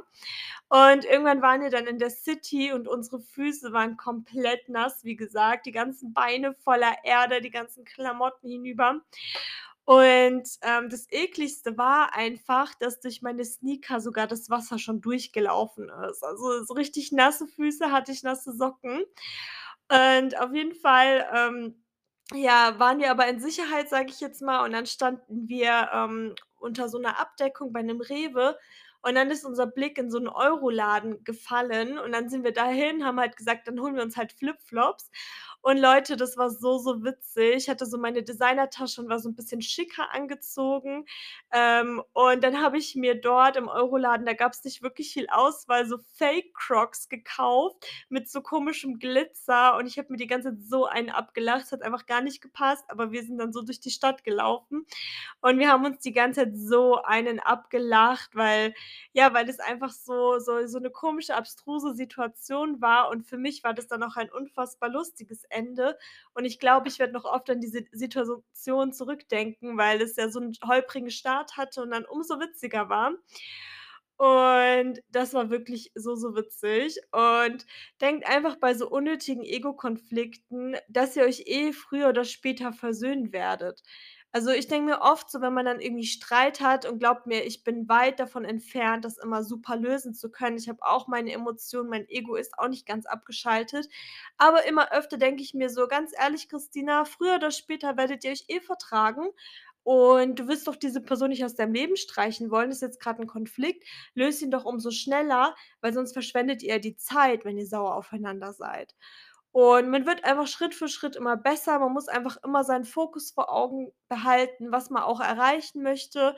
Und 0.70 1.06
irgendwann 1.06 1.42
waren 1.42 1.62
wir 1.62 1.70
dann 1.70 1.88
in 1.88 2.00
der 2.00 2.10
City 2.10 2.72
und 2.74 2.88
unsere 2.88 3.20
Füße 3.20 3.72
waren 3.74 3.98
komplett 3.98 4.70
nass, 4.70 5.04
wie 5.04 5.16
gesagt, 5.16 5.66
die 5.66 5.72
ganzen 5.72 6.14
Beine 6.14 6.54
voller 6.54 6.96
Erde, 7.04 7.42
die 7.42 7.52
ganzen 7.52 7.86
Klamotten 7.86 8.50
hinüber. 8.50 9.02
Und, 9.86 10.50
ähm, 10.64 10.90
das 10.90 11.06
Ekligste 11.12 11.78
war 11.78 12.16
einfach, 12.16 12.74
dass 12.76 13.00
durch 13.02 13.22
meine 13.22 13.46
Sneaker 13.46 14.02
sogar 14.02 14.26
das 14.28 14.50
Wasser 14.50 14.80
schon 14.80 15.00
durchgelaufen 15.02 15.90
ist. 16.10 16.24
Also, 16.24 16.64
so 16.66 16.74
richtig 16.74 17.12
nasse 17.12 17.46
Füße 17.48 17.92
hatte 17.92 18.12
ich, 18.12 18.24
nasse 18.24 18.52
Socken. 18.54 19.04
Und 19.92 20.40
auf 20.42 20.54
jeden 20.56 20.74
Fall, 20.76 21.28
ähm, 21.36 21.76
ja, 22.34 22.80
waren 22.80 23.00
wir 23.00 23.12
aber 23.12 23.28
in 23.28 23.40
Sicherheit, 23.40 23.90
sage 23.90 24.08
ich 24.10 24.20
jetzt 24.22 24.42
mal, 24.42 24.66
und 24.66 24.72
dann 24.74 24.88
standen 24.88 25.48
wir, 25.50 25.90
ähm, 25.94 26.34
unter 26.60 26.90
so 26.90 26.98
'ner 27.00 27.20
Abdeckung 27.20 27.72
bei 27.74 27.84
'nem 27.84 28.02
Rewe 28.02 28.58
und 29.06 29.16
dann 29.16 29.32
ist 29.32 29.46
unser 29.46 29.68
Blick 29.68 29.98
in 30.00 30.12
so 30.12 30.18
'n 30.20 30.28
Euroladen 30.30 31.24
gefallen 31.24 32.00
und 32.00 32.12
dann 32.14 32.30
sind 32.30 32.44
wir 32.44 32.54
dahin, 32.54 33.06
haben 33.06 33.20
halt 33.22 33.38
gesagt: 33.38 33.68
„Dann 33.70 33.80
holen 33.80 33.96
wir 33.96 34.04
uns 34.04 34.18
halt 34.18 34.34
Flipflops.“ 34.34 35.12
Und 35.62 35.78
Leute, 35.80 36.18
das 36.18 36.38
war 36.38 36.50
so, 36.52 36.78
so 36.80 37.04
witzig. 37.04 37.56
Ich 37.56 37.70
hatte 37.70 37.86
so 37.88 37.98
meine 38.00 38.24
Designertasche 38.24 39.02
und 39.02 39.10
war 39.10 39.20
so 39.20 39.30
'n 39.30 39.36
bisschen 39.36 39.62
schicker 39.62 40.14
angezogen. 40.14 41.06
Ähm, 41.54 42.04
und 42.14 42.44
dann 42.44 42.62
habe 42.62 42.78
ich 42.78 42.96
mir 42.96 43.16
dort 43.20 43.58
im 43.58 43.68
Euroladen 43.70 44.26
da 44.26 44.34
gab's 44.34 44.64
nicht 44.64 44.84
wirklich 44.84 45.14
viel 45.14 45.28
Auswahl, 45.30 45.86
so 45.88 45.98
Fake-Crocs 46.18 47.10
gekauft 47.10 47.86
mit 48.10 48.30
so 48.30 48.42
komischem 48.42 49.00
Glitzer 49.00 49.76
und 49.78 49.88
ich 49.88 49.98
habe 50.00 50.10
mir 50.12 50.18
die 50.18 50.28
ganze 50.28 50.50
Zeit 50.52 50.64
so 50.64 50.86
einen 50.86 51.10
abgelacht. 51.12 51.64
Es 51.66 51.72
hat 51.72 51.84
einfach 51.84 52.06
gar 52.08 52.22
nicht 52.22 52.42
gepasst, 52.42 52.86
aber 52.90 53.12
wir 53.12 53.24
sind 53.24 53.38
dann 53.40 53.54
so 53.54 53.62
durch 53.64 53.80
die 53.80 53.92
Stadt 53.92 54.24
gelaufen 54.24 54.86
und 55.42 55.60
wir 55.60 55.70
haben 55.72 55.86
uns 55.86 56.00
die 56.02 56.14
ganze 56.14 56.42
Zeit 56.46 56.54
so 56.58 57.02
einen 57.04 57.40
abgelacht, 57.40 58.36
weil 58.36 58.74
ja, 59.14 59.34
weil 59.34 59.46
das 59.46 59.60
einfach 59.60 59.92
so 59.92 60.40
so 60.40 60.66
so 60.68 60.80
'ne 60.80 60.90
komische, 60.92 61.36
abstruse 61.36 61.94
Situation 61.96 62.82
war 62.82 63.10
und 63.10 63.24
für 63.26 63.38
mich 63.38 63.64
war 63.64 63.74
das 63.74 63.88
dann 63.88 64.04
auch 64.04 64.16
ein 64.18 64.32
unfassbar 64.32 64.90
lustiges 64.90 65.44
Ende. 65.50 65.98
Und 66.34 66.46
ich 66.46 66.60
glaube, 66.60 66.88
ich 66.90 67.00
werde 67.00 67.14
noch 67.14 67.26
oft 67.26 67.50
an 67.50 67.62
diese 67.62 67.84
Situation 67.92 68.94
zurückdenken, 68.94 69.78
weil 69.78 70.02
es 70.02 70.16
ja 70.18 70.30
so 70.30 70.40
'n 70.40 70.54
holprigen 70.66 71.12
Start 71.12 71.58
hatte 71.58 71.82
und 71.84 71.92
dann 71.92 72.06
umso 72.06 72.40
witziger 72.40 72.90
war. 72.90 73.14
Und 74.20 75.02
das 75.10 75.34
war 75.34 75.50
wirklich 75.50 75.92
so, 75.96 76.16
so 76.16 76.36
witzig. 76.36 76.98
Und 77.12 77.66
denkt 78.02 78.26
einfach 78.28 78.56
bei 78.58 78.74
so 78.74 78.90
unnötigen 78.90 79.44
Ego-Konflikten, 79.44 80.76
dass 80.90 81.16
ihr 81.18 81.24
euch 81.24 81.44
eh 81.48 81.74
früher 81.74 82.10
oder 82.10 82.24
später 82.24 82.72
versöhnen 82.74 83.34
werdet. 83.34 83.82
Also, 84.36 84.50
ich 84.52 84.68
denke 84.68 84.88
mir 84.92 85.00
oft 85.02 85.30
so, 85.32 85.40
wenn 85.40 85.54
man 85.54 85.64
dann 85.66 85.80
irgendwie 85.80 86.06
Streit 86.06 86.60
hat 86.60 86.86
und 86.86 87.00
glaubt 87.00 87.26
mir, 87.26 87.46
ich 87.46 87.64
bin 87.64 87.88
weit 87.88 88.20
davon 88.20 88.44
entfernt, 88.44 89.06
das 89.06 89.18
immer 89.18 89.44
super 89.46 89.78
lösen 89.78 90.14
zu 90.14 90.30
können. 90.30 90.58
Ich 90.58 90.68
habe 90.68 90.80
auch 90.84 91.08
meine 91.08 91.32
Emotionen, 91.32 91.90
mein 91.90 92.06
Ego 92.10 92.36
ist 92.36 92.60
auch 92.60 92.68
nicht 92.68 92.86
ganz 92.86 93.06
abgeschaltet. 93.06 93.88
Aber 94.38 94.66
immer 94.66 94.92
öfter 94.92 95.18
denke 95.18 95.42
ich 95.42 95.54
mir 95.54 95.70
so: 95.70 95.88
„Ganz 95.88 96.12
ehrlich, 96.20 96.50
Christina, 96.50 97.06
früher 97.06 97.36
oder 97.36 97.50
später 97.52 97.96
werdet 97.96 98.26
ihr 98.26 98.32
euch 98.32 98.44
eh 98.50 98.60
vertragen 98.60 99.30
und 99.84 100.38
du 100.38 100.48
willst 100.50 100.68
doch 100.68 100.76
diese 100.76 101.00
Person 101.02 101.30
nicht 101.30 101.46
aus 101.46 101.56
deinem 101.56 101.74
Leben 101.74 101.96
streichen 101.96 102.52
wollen. 102.52 102.68
Das 102.70 102.80
ist 102.80 102.82
jetzt 102.82 103.00
grad 103.00 103.20
'n 103.22 103.28
Konflikt. 103.28 103.86
Löse 104.16 104.44
ihn 104.44 104.52
doch 104.52 104.66
umso 104.66 104.92
schneller, 104.92 105.56
weil 105.80 105.94
sonst 105.94 106.12
verschwendet 106.12 106.62
ihr 106.62 106.80
die 106.80 106.98
Zeit, 106.98 107.46
wenn 107.46 107.58
ihr 107.58 107.68
sauer 107.68 107.96
aufeinander 107.96 108.52
seid.“ 108.52 108.96
Und 109.58 109.90
man 109.90 110.06
wird 110.06 110.26
einfach 110.26 110.48
Schritt 110.48 110.76
für 110.76 110.90
Schritt 110.90 111.16
immer 111.16 111.38
besser. 111.38 111.80
Man 111.80 111.94
muss 111.94 112.10
einfach 112.10 112.36
immer 112.44 112.66
seinen 112.66 112.84
Fokus 112.84 113.32
vor 113.32 113.50
Augen 113.50 113.94
behalten, 114.10 114.70
was 114.74 114.90
man 114.90 115.02
auch 115.04 115.22
erreichen 115.22 115.82
möchte. 115.82 116.36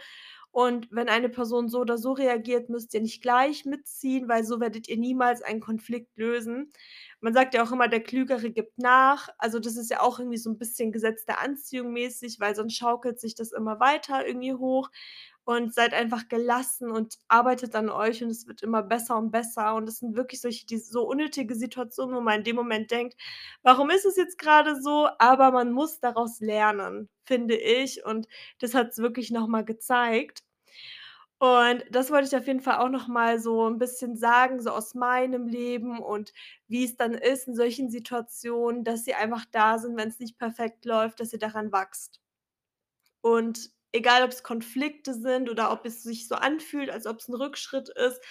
Und 0.51 0.87
wenn 0.91 1.09
eine 1.09 1.27
Person 1.29 1.67
so 1.67 1.79
oder 1.79 1.97
so 1.97 2.11
reagiert, 2.13 2.69
müsst 2.69 2.93
ihr 2.93 3.01
nicht 3.01 3.23
gleich 3.23 3.65
mitziehen, 3.65 4.29
weil 4.29 4.43
so 4.43 4.59
werdet 4.59 4.87
ihr 4.87 4.97
niemals 4.97 5.41
einen 5.41 5.61
Konflikt 5.61 6.15
lösen. 6.15 6.71
Man 7.19 7.33
sagt 7.33 7.55
ja 7.55 7.63
auch 7.63 7.71
immer, 7.71 7.87
der 7.87 8.03
Klügere 8.03 8.51
gibt 8.51 8.77
nach. 8.77 9.29
Also, 9.39 9.59
das 9.59 9.77
ist 9.77 9.89
ja 9.89 10.01
auch 10.01 10.19
irgendwie 10.19 10.37
so 10.37 10.51
'n 10.51 10.59
bisschen 10.59 10.91
Gesetz 10.91 11.25
der 11.25 11.41
Anziehung 11.41 11.93
mäßig, 11.93 12.39
weil 12.39 12.55
sonst 12.55 12.75
schaukelt 12.77 13.19
sich 13.19 13.33
das 13.35 13.51
immer 13.51 13.79
weiter 13.79 14.27
irgendwie 14.27 14.53
hoch. 14.53 14.89
Und 15.49 15.73
seid 15.73 15.93
einfach 15.93 16.27
gelassen 16.27 16.91
und 16.91 17.15
arbeitet 17.29 17.73
an 17.73 17.87
euch 17.89 18.21
und 18.21 18.29
es 18.29 18.47
wird 18.47 18.61
immer 18.63 18.83
besser 18.83 19.15
und 19.17 19.31
besser. 19.31 19.75
Und 19.75 19.85
das 19.85 19.99
sind 19.99 20.17
wirklich 20.17 20.41
solche 20.41 20.65
die 20.65 20.77
so 20.77 21.07
unnötige 21.07 21.55
Situationen, 21.55 22.13
wo 22.17 22.19
man 22.19 22.39
in 22.39 22.43
dem 22.43 22.57
Moment 22.57 22.91
denkt: 22.91 23.15
„Warum 23.63 23.89
ist 23.89 24.03
es 24.05 24.17
jetzt 24.17 24.37
grade 24.39 24.75
so?“ 24.81 25.07
Aber 25.19 25.51
man 25.51 25.71
muss 25.71 26.01
daraus 26.01 26.41
lernen, 26.41 27.07
finde 27.23 27.55
ich. 27.55 28.03
Und 28.05 28.27
das 28.59 28.73
hat's 28.73 28.97
wirklich 28.97 29.31
noch 29.31 29.47
mal 29.47 29.63
gezeigt. 29.63 30.43
Und 31.39 31.85
das 31.91 32.09
wollte 32.11 32.27
ich 32.27 32.35
auf 32.35 32.47
jeden 32.47 32.61
Fall 32.61 32.77
auch 32.79 32.89
noch 32.89 33.07
mal 33.07 33.39
so 33.39 33.65
'n 33.67 33.77
bisschen 33.77 34.17
sagen, 34.17 34.59
so 34.61 34.71
aus 34.71 34.95
meinem 34.95 35.47
Leben 35.47 35.99
und 35.99 36.33
wie's 36.67 36.95
dann 36.97 37.13
ist 37.13 37.47
in 37.47 37.55
solchen 37.55 37.89
Situationen, 37.91 38.83
dass 38.83 39.05
ihr 39.07 39.17
einfach 39.19 39.45
da 39.51 39.77
sind, 39.79 39.97
wenn's 39.97 40.19
nicht 40.19 40.39
perfekt 40.39 40.85
läuft, 40.85 41.19
dass 41.19 41.33
ihr 41.33 41.39
daran 41.39 41.71
wachst. 41.71 42.17
Und 43.23 43.71
egal, 43.97 44.23
ob's 44.23 44.43
Konflikte 44.43 45.13
sind 45.13 45.49
oder 45.49 45.71
ob 45.71 45.85
es 45.85 46.03
sich 46.03 46.27
so 46.27 46.35
anfühlt, 46.35 46.89
als 46.89 47.05
ob's 47.07 47.27
'n 47.29 47.35
Rückschritt 47.35 47.89
ist 47.89 48.21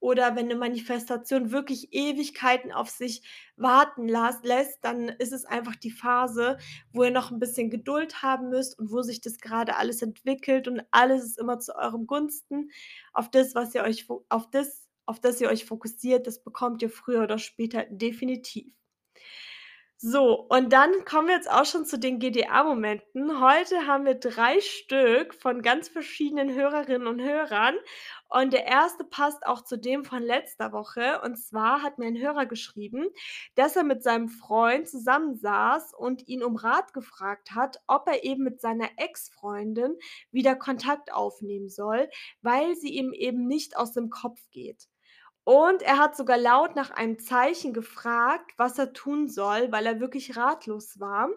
oder 0.00 0.36
wenn 0.36 0.46
'ne 0.48 0.56
Manifestation 0.56 1.50
wirklich 1.52 1.92
Ewigkeiten 1.92 2.72
auf 2.72 2.90
sich 2.90 3.22
warten 3.56 4.08
lässt, 4.08 4.78
dann 4.84 5.08
ist 5.08 5.32
es 5.32 5.44
einfach 5.46 5.76
die 5.76 5.90
Phase, 5.90 6.58
wo 6.92 7.04
ihr 7.04 7.10
noch 7.10 7.30
'n 7.32 7.38
bisschen 7.40 7.70
Geduld 7.70 8.22
haben 8.22 8.50
müsst 8.50 8.78
und 8.78 8.90
wo 8.92 9.02
sich 9.02 9.20
das 9.20 9.38
grade 9.38 9.76
alles 9.76 10.02
entwickelt 10.02 10.68
und 10.68 10.82
alles 10.92 11.24
ist 11.24 11.38
immer 11.38 11.58
zu 11.60 11.74
eurem 11.76 12.06
Gunsten. 12.06 12.70
Auf 13.12 13.30
das, 13.30 13.54
was 13.54 13.74
ihr 13.74 13.82
euch 13.84 14.06
auf 14.28 14.50
das 14.50 14.84
auf 15.08 15.20
das 15.20 15.40
ihr 15.40 15.48
euch 15.48 15.64
fokussiert, 15.66 16.26
das 16.26 16.42
bekommt 16.42 16.82
ihr 16.82 16.90
früher 16.90 17.22
oder 17.22 17.38
später 17.38 17.84
definitiv. 17.90 18.72
So, 20.00 20.42
und 20.50 20.74
dann 20.74 20.90
kommen 21.06 21.28
wir 21.28 21.36
jetzt 21.36 21.50
auch 21.50 21.64
schon 21.64 21.86
zu 21.86 21.98
den 21.98 22.18
GDA-Momenten. 22.18 23.40
Heute 23.40 23.86
haben 23.86 24.04
wir 24.04 24.14
3 24.14 24.60
Stück 24.60 25.32
von 25.34 25.62
ganz 25.62 25.88
verschiedenen 25.88 26.52
Hörerinnen 26.52 27.06
und 27.06 27.18
Hörern 27.22 27.74
und 28.28 28.52
der 28.52 28.66
1. 28.66 29.04
passt 29.08 29.46
auch 29.46 29.62
zu 29.64 29.78
dem 29.78 30.04
von 30.04 30.22
letzter 30.22 30.72
Woche. 30.72 31.22
Und 31.24 31.38
zwar 31.38 31.80
hat 31.82 31.96
mir 31.98 32.08
'n 32.08 32.18
Hörer 32.20 32.44
geschrieben, 32.44 33.06
dass 33.54 33.74
er 33.74 33.84
mit 33.84 34.02
seinem 34.02 34.28
Freund 34.28 34.86
zusammensaß 34.86 35.94
und 35.94 36.28
ihn 36.28 36.42
um 36.44 36.56
Rat 36.56 36.92
gefragt 36.92 37.52
hat, 37.54 37.80
ob 37.86 38.06
er 38.06 38.22
eben 38.22 38.42
mit 38.44 38.60
seiner 38.60 38.90
Ex-Freundin 38.98 39.96
wieder 40.30 40.56
Kontakt 40.56 41.10
aufnehmen 41.14 41.70
soll, 41.70 42.10
weil 42.42 42.74
sie 42.76 42.90
ihm 42.92 43.14
eben 43.14 43.46
nicht 43.46 43.78
aus 43.78 43.92
dem 43.94 44.10
Kopf 44.10 44.40
geht. 44.50 44.84
Und 45.46 45.82
er 45.82 45.98
hat 45.98 46.16
sogar 46.16 46.38
laut 46.38 46.74
nach 46.74 46.90
einem 46.90 47.20
Zeichen 47.20 47.72
gefragt, 47.72 48.52
was 48.56 48.78
er 48.80 48.92
tun 48.92 49.28
soll, 49.28 49.70
weil 49.70 49.86
er 49.86 50.00
wirklich 50.00 50.36
ratlos 50.36 50.98
war. 50.98 51.28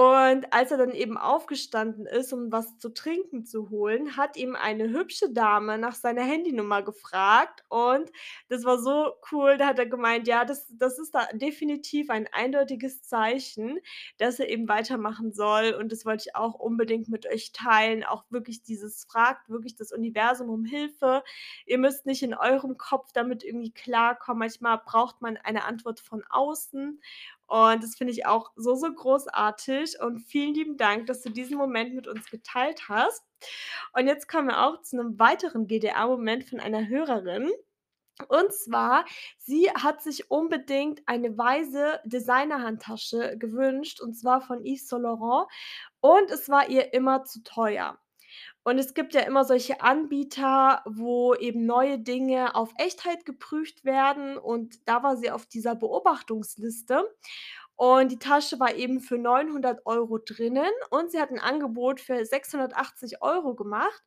Und 0.00 0.52
als 0.52 0.70
er 0.70 0.78
dann 0.78 0.92
eben 0.92 1.18
aufgestanden 1.18 2.06
ist, 2.06 2.32
um 2.32 2.52
was 2.52 2.78
zu 2.78 2.90
trinken 2.90 3.44
zu 3.44 3.68
holen, 3.68 4.16
hat 4.16 4.36
ihm 4.36 4.54
eine 4.54 4.90
hübsche 4.90 5.32
Dame 5.32 5.76
nach 5.76 5.96
seiner 5.96 6.22
Handynummer 6.22 6.82
gefragt 6.82 7.64
und 7.68 8.08
das 8.48 8.62
war 8.64 8.78
so 8.78 9.14
cool. 9.32 9.56
Da 9.56 9.66
hat 9.66 9.80
er 9.80 9.86
gemeint: 9.86 10.28
„Ja, 10.28 10.44
das 10.44 10.68
das 10.70 11.00
ist 11.00 11.16
da 11.16 11.26
definitiv 11.32 12.10
ein 12.10 12.28
eindeutiges 12.32 13.02
Zeichen, 13.02 13.80
dass 14.18 14.38
er 14.38 14.48
eben 14.50 14.68
weitermachen 14.68 15.32
soll.“ 15.32 15.74
Und 15.74 15.90
das 15.90 16.04
wollte 16.04 16.26
ich 16.28 16.36
auch 16.36 16.54
unbedingt 16.54 17.08
mit 17.08 17.26
euch 17.26 17.50
teilen. 17.50 18.04
Auch 18.04 18.24
wirklich 18.30 18.62
dieses 18.62 19.04
fragt 19.04 19.48
wirklich 19.48 19.74
das 19.74 19.90
Universum 19.90 20.48
um 20.48 20.64
Hilfe. 20.64 21.24
Ihr 21.66 21.78
müsst 21.78 22.06
nicht 22.06 22.22
in 22.22 22.34
eurem 22.34 22.76
Kopf 22.76 23.10
damit 23.12 23.42
irgendwie 23.42 23.72
klarkommen. 23.72 24.38
Manchmal 24.38 24.78
braucht 24.86 25.20
man 25.22 25.36
eine 25.38 25.64
Antwort 25.64 25.98
von 25.98 26.22
außen 26.30 27.00
und 27.48 27.82
das 27.82 27.96
finde 27.96 28.12
ich 28.12 28.26
auch 28.26 28.52
so, 28.56 28.74
so 28.76 28.92
großartig 28.92 30.00
und 30.00 30.20
vielen 30.20 30.54
lieben 30.54 30.76
Dank, 30.76 31.06
dass 31.06 31.22
du 31.22 31.30
diesen 31.30 31.56
Moment 31.58 31.94
mit 31.94 32.06
uns 32.08 32.30
geteilt 32.30 32.88
hast. 32.88 33.22
Und 33.94 34.06
jetzt 34.06 34.28
kommen 34.28 34.48
wir 34.48 34.64
auch 34.66 34.82
zu 34.82 34.96
'nem 34.96 35.18
weiteren 35.18 35.66
GDA-Moment 35.66 36.44
von 36.44 36.60
einer 36.60 36.88
Hörerin. 36.88 37.50
Und 38.28 38.52
zwar, 38.54 39.04
sie 39.38 39.70
hat 39.72 40.02
sich 40.02 40.30
unbedingt 40.30 41.02
eine 41.06 41.36
weiße 41.38 42.00
Designer-Handtasche 42.04 43.38
gewünscht 43.38 44.00
und 44.00 44.14
zwar 44.14 44.40
von 44.42 44.64
Yves 44.64 44.88
Saint 44.88 45.04
Laurent 45.04 45.48
und 46.00 46.30
es 46.32 46.48
war 46.48 46.68
ihr 46.70 46.92
immer 46.94 47.24
zu 47.24 47.42
teuer. 47.44 47.98
Und 48.68 48.76
es 48.78 48.92
gibt 48.92 49.14
ja 49.14 49.22
immer 49.22 49.44
solche 49.46 49.80
Anbieter, 49.80 50.82
wo 50.84 51.34
eben 51.34 51.64
neue 51.64 51.98
Dinge 51.98 52.54
auf 52.54 52.70
Echtheit 52.76 53.24
geprüft 53.24 53.82
werden. 53.86 54.36
Und 54.36 54.86
da 54.86 55.02
war 55.02 55.16
sie 55.16 55.30
auf 55.30 55.46
dieser 55.46 55.74
Beobachtungsliste. 55.74 57.02
Und 57.76 58.12
die 58.12 58.18
Tasche 58.18 58.60
war 58.60 58.74
eben 58.74 59.00
für 59.00 59.16
900 59.16 59.86
€ 59.86 60.18
drinnen. 60.18 60.70
Und 60.90 61.10
sie 61.12 61.18
hat 61.20 61.30
'n 61.30 61.38
Angebot 61.38 61.98
für 62.00 62.22
680 62.26 63.22
€ 63.22 63.54
gemacht. 63.54 64.02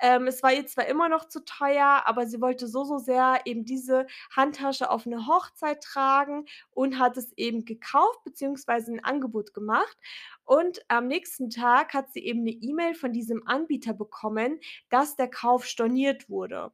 Ähm, 0.00 0.26
es 0.26 0.42
war 0.42 0.52
ihr 0.52 0.66
zwar 0.66 0.86
immer 0.86 1.08
noch 1.08 1.26
zu 1.28 1.44
teuer, 1.44 2.02
aber 2.06 2.26
sie 2.26 2.40
wollte 2.40 2.66
so, 2.66 2.84
so 2.84 2.98
sehr 2.98 3.40
eben 3.44 3.64
diese 3.64 4.06
Handtasche 4.34 4.90
auf 4.90 5.06
'ne 5.06 5.26
Hochzeit 5.26 5.82
tragen 5.82 6.46
und 6.70 6.98
hat 6.98 7.16
es 7.16 7.32
eben 7.36 7.64
gekauft 7.64 8.24
beziehungsweise 8.24 8.92
'n 8.92 9.00
Angebot 9.04 9.54
gemacht. 9.54 9.96
Und 10.44 10.80
am 10.88 11.06
nächsten 11.06 11.48
Tag 11.50 11.94
hat 11.94 12.12
sie 12.12 12.20
eben 12.24 12.42
'ne 12.42 12.50
E-Mail 12.50 12.94
von 12.94 13.12
diesem 13.12 13.46
Anbieter 13.46 13.94
bekommen, 13.94 14.60
dass 14.90 15.16
der 15.16 15.28
Kauf 15.30 15.64
storniert 15.66 16.28
wurde. 16.28 16.72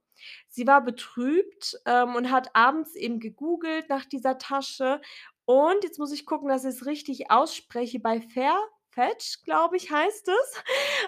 Sie 0.49 0.67
war 0.67 0.83
betrübt, 0.83 1.77
ähm, 1.87 2.15
und 2.17 2.31
hat 2.31 2.55
abends 2.57 2.95
eben 2.95 3.21
gegoogelt 3.21 3.89
nach 3.89 4.05
dieser 4.07 4.39
Tasche 4.39 5.01
und 5.47 5.83
jetzt 5.85 5.99
muss 5.99 6.13
ich 6.13 6.27
gucken, 6.27 6.49
dass 6.49 6.65
ich's 6.65 6.87
richtig 6.87 7.31
ausspreche, 7.31 7.99
bei 8.01 8.21
Farfetch, 8.95 9.43
glaube 9.45 9.77
ich, 9.77 9.91
heißt 9.91 10.29
es. 10.29 10.63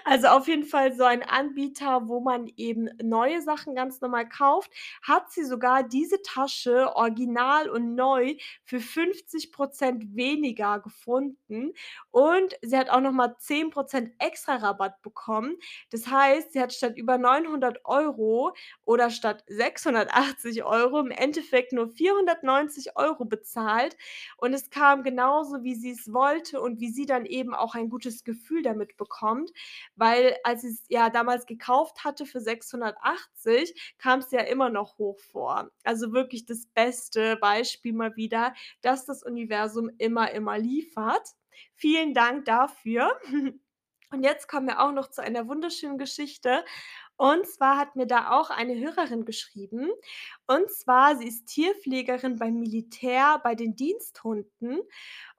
Also, 0.05 0.27
auf 0.27 0.47
jeden 0.47 0.63
Fall 0.65 0.93
so 0.93 1.03
ein 1.03 1.23
Anbieter, 1.23 2.07
wo 2.07 2.19
man 2.19 2.47
eben 2.57 2.89
neue 3.01 3.41
Sachen 3.41 3.75
ganz 3.75 4.01
normal 4.01 4.27
kauft, 4.27 4.71
hat 5.01 5.31
sie 5.31 5.43
sogar 5.43 5.83
diese 5.83 6.21
Tasche 6.21 6.95
original 6.95 7.69
und 7.69 7.95
neu 7.95 8.35
für 8.63 8.79
50 8.79 9.51
% 9.51 10.15
weniger 10.15 10.79
gefunden 10.79 11.73
und 12.11 12.55
sie 12.61 12.77
hat 12.77 12.89
auch 12.89 13.01
noch 13.01 13.11
mal 13.11 13.35
10 13.37 13.69
% 13.69 14.11
Extrarabatt 14.19 15.01
bekommen. 15.01 15.57
Das 15.91 16.07
heißt, 16.07 16.53
sie 16.53 16.61
hat 16.61 16.73
statt 16.73 16.93
über 16.97 17.17
900 17.17 17.83
€ 17.85 18.53
oder 18.85 19.09
statt 19.09 19.43
680 19.47 20.63
€ 20.63 20.99
im 20.99 21.11
Endeffekt 21.11 21.73
nur 21.73 21.87
490 21.89 22.95
€ 22.97 23.25
bezahlt 23.25 23.95
und 24.37 24.53
es 24.53 24.69
kam 24.69 25.03
genauso, 25.03 25.63
wie 25.63 25.75
sie's 25.75 26.11
wollte 26.13 26.61
und 26.61 26.79
wie 26.79 26.89
sie 26.89 27.05
dann 27.05 27.25
eben 27.25 27.53
auch 27.53 27.72
ein 27.75 27.89
gutes 27.89 28.23
Gefühl 28.23 28.61
damit 28.63 28.97
bekommt, 28.97 29.51
weil 29.95 30.37
als 30.43 30.61
sie's 30.61 30.83
ja 30.89 31.09
damals 31.09 31.45
gekauft 31.45 32.03
hatte 32.03 32.25
für 32.25 32.41
680, 32.41 33.95
kam's 33.97 34.31
ja 34.31 34.41
immer 34.41 34.69
noch 34.69 34.97
hoch 34.97 35.19
vor. 35.19 35.71
Also, 35.83 36.13
wirklich 36.13 36.45
das 36.45 36.67
beste 36.73 37.37
Beispiel 37.37 37.93
mal 37.93 38.15
wieder, 38.15 38.53
dass 38.81 39.05
das 39.05 39.23
Universum 39.23 39.89
immer, 39.97 40.31
immer 40.31 40.57
liefert. 40.57 41.27
Vielen 41.75 42.13
Dank 42.13 42.45
dafür. 42.45 43.19
Und 44.11 44.21
jetzt 44.23 44.47
kommen 44.47 44.67
wir 44.67 44.79
auch 44.79 44.91
noch 44.91 45.09
zu 45.09 45.23
einer 45.23 45.47
wunderschönen 45.47 45.97
Geschichte 45.97 46.63
Und 47.17 47.47
zwar 47.47 47.77
hat 47.77 47.95
mir 47.95 48.07
da 48.07 48.31
auch 48.31 48.49
eine 48.49 48.75
Hörerin 48.79 49.25
geschrieben. 49.25 49.89
Und 50.47 50.69
zwar, 50.71 51.15
sie 51.15 51.27
ist 51.27 51.45
Tierpflegerin 51.45 52.37
beim 52.37 52.59
Militär 52.59 53.39
bei 53.43 53.55
den 53.55 53.75
Diensthunden. 53.75 54.79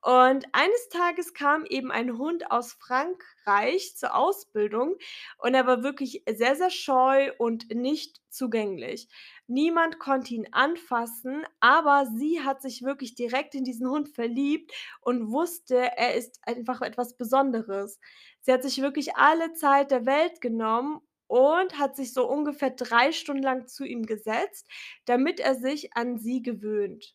Und 0.01 0.47
eines 0.53 0.89
Tages 0.91 1.33
kam 1.33 1.65
eben 1.65 1.91
ein 1.91 2.19
Hund 2.19 2.51
aus 2.51 2.75
Frankreich 2.75 3.97
zur 3.97 4.15
Ausbildung 4.15 4.97
und 5.39 5.55
er 5.55 5.67
war 5.67 5.83
wirklich 5.83 6.23
sehr, 6.31 6.57
sehr 6.57 6.69
scheu 6.69 7.33
und 7.39 7.75
nicht 7.75 8.21
zugänglich. 8.29 9.09
Niemand 9.47 9.99
konnte 9.99 10.35
ihn 10.35 10.47
anfassen, 10.53 11.47
aber 11.61 12.07
sie 12.19 12.43
hat 12.43 12.61
sich 12.61 12.83
wirklich 12.83 13.15
direkt 13.15 13.55
in 13.55 13.65
diesen 13.65 13.89
Hund 13.89 14.11
verliebt 14.11 14.73
und 15.01 15.33
wusste, 15.33 15.77
er 15.97 16.15
ist 16.15 16.39
einfach 16.43 16.83
etwas 16.83 17.17
Besonderes. 17.17 17.99
Sie 18.43 18.53
hat 18.53 18.63
sich 18.63 18.83
wirklich 18.83 19.17
alle 19.17 19.55
Zeit 19.55 19.91
der 19.91 20.05
Welt 20.05 20.43
genommen 20.43 21.01
und 21.27 21.79
hat 21.79 21.97
sich 21.97 22.13
so 22.13 22.29
ungefähr 22.29 22.71
3 22.71 23.13
Stunden 23.13 23.43
lang 23.43 23.67
zu 23.69 23.85
ihm 23.85 24.05
gesetzt, 24.07 24.69
damit 25.07 25.41
er 25.41 25.55
sich 25.57 25.97
an 25.97 26.19
sie 26.19 26.43
gewöhnt. 26.43 27.15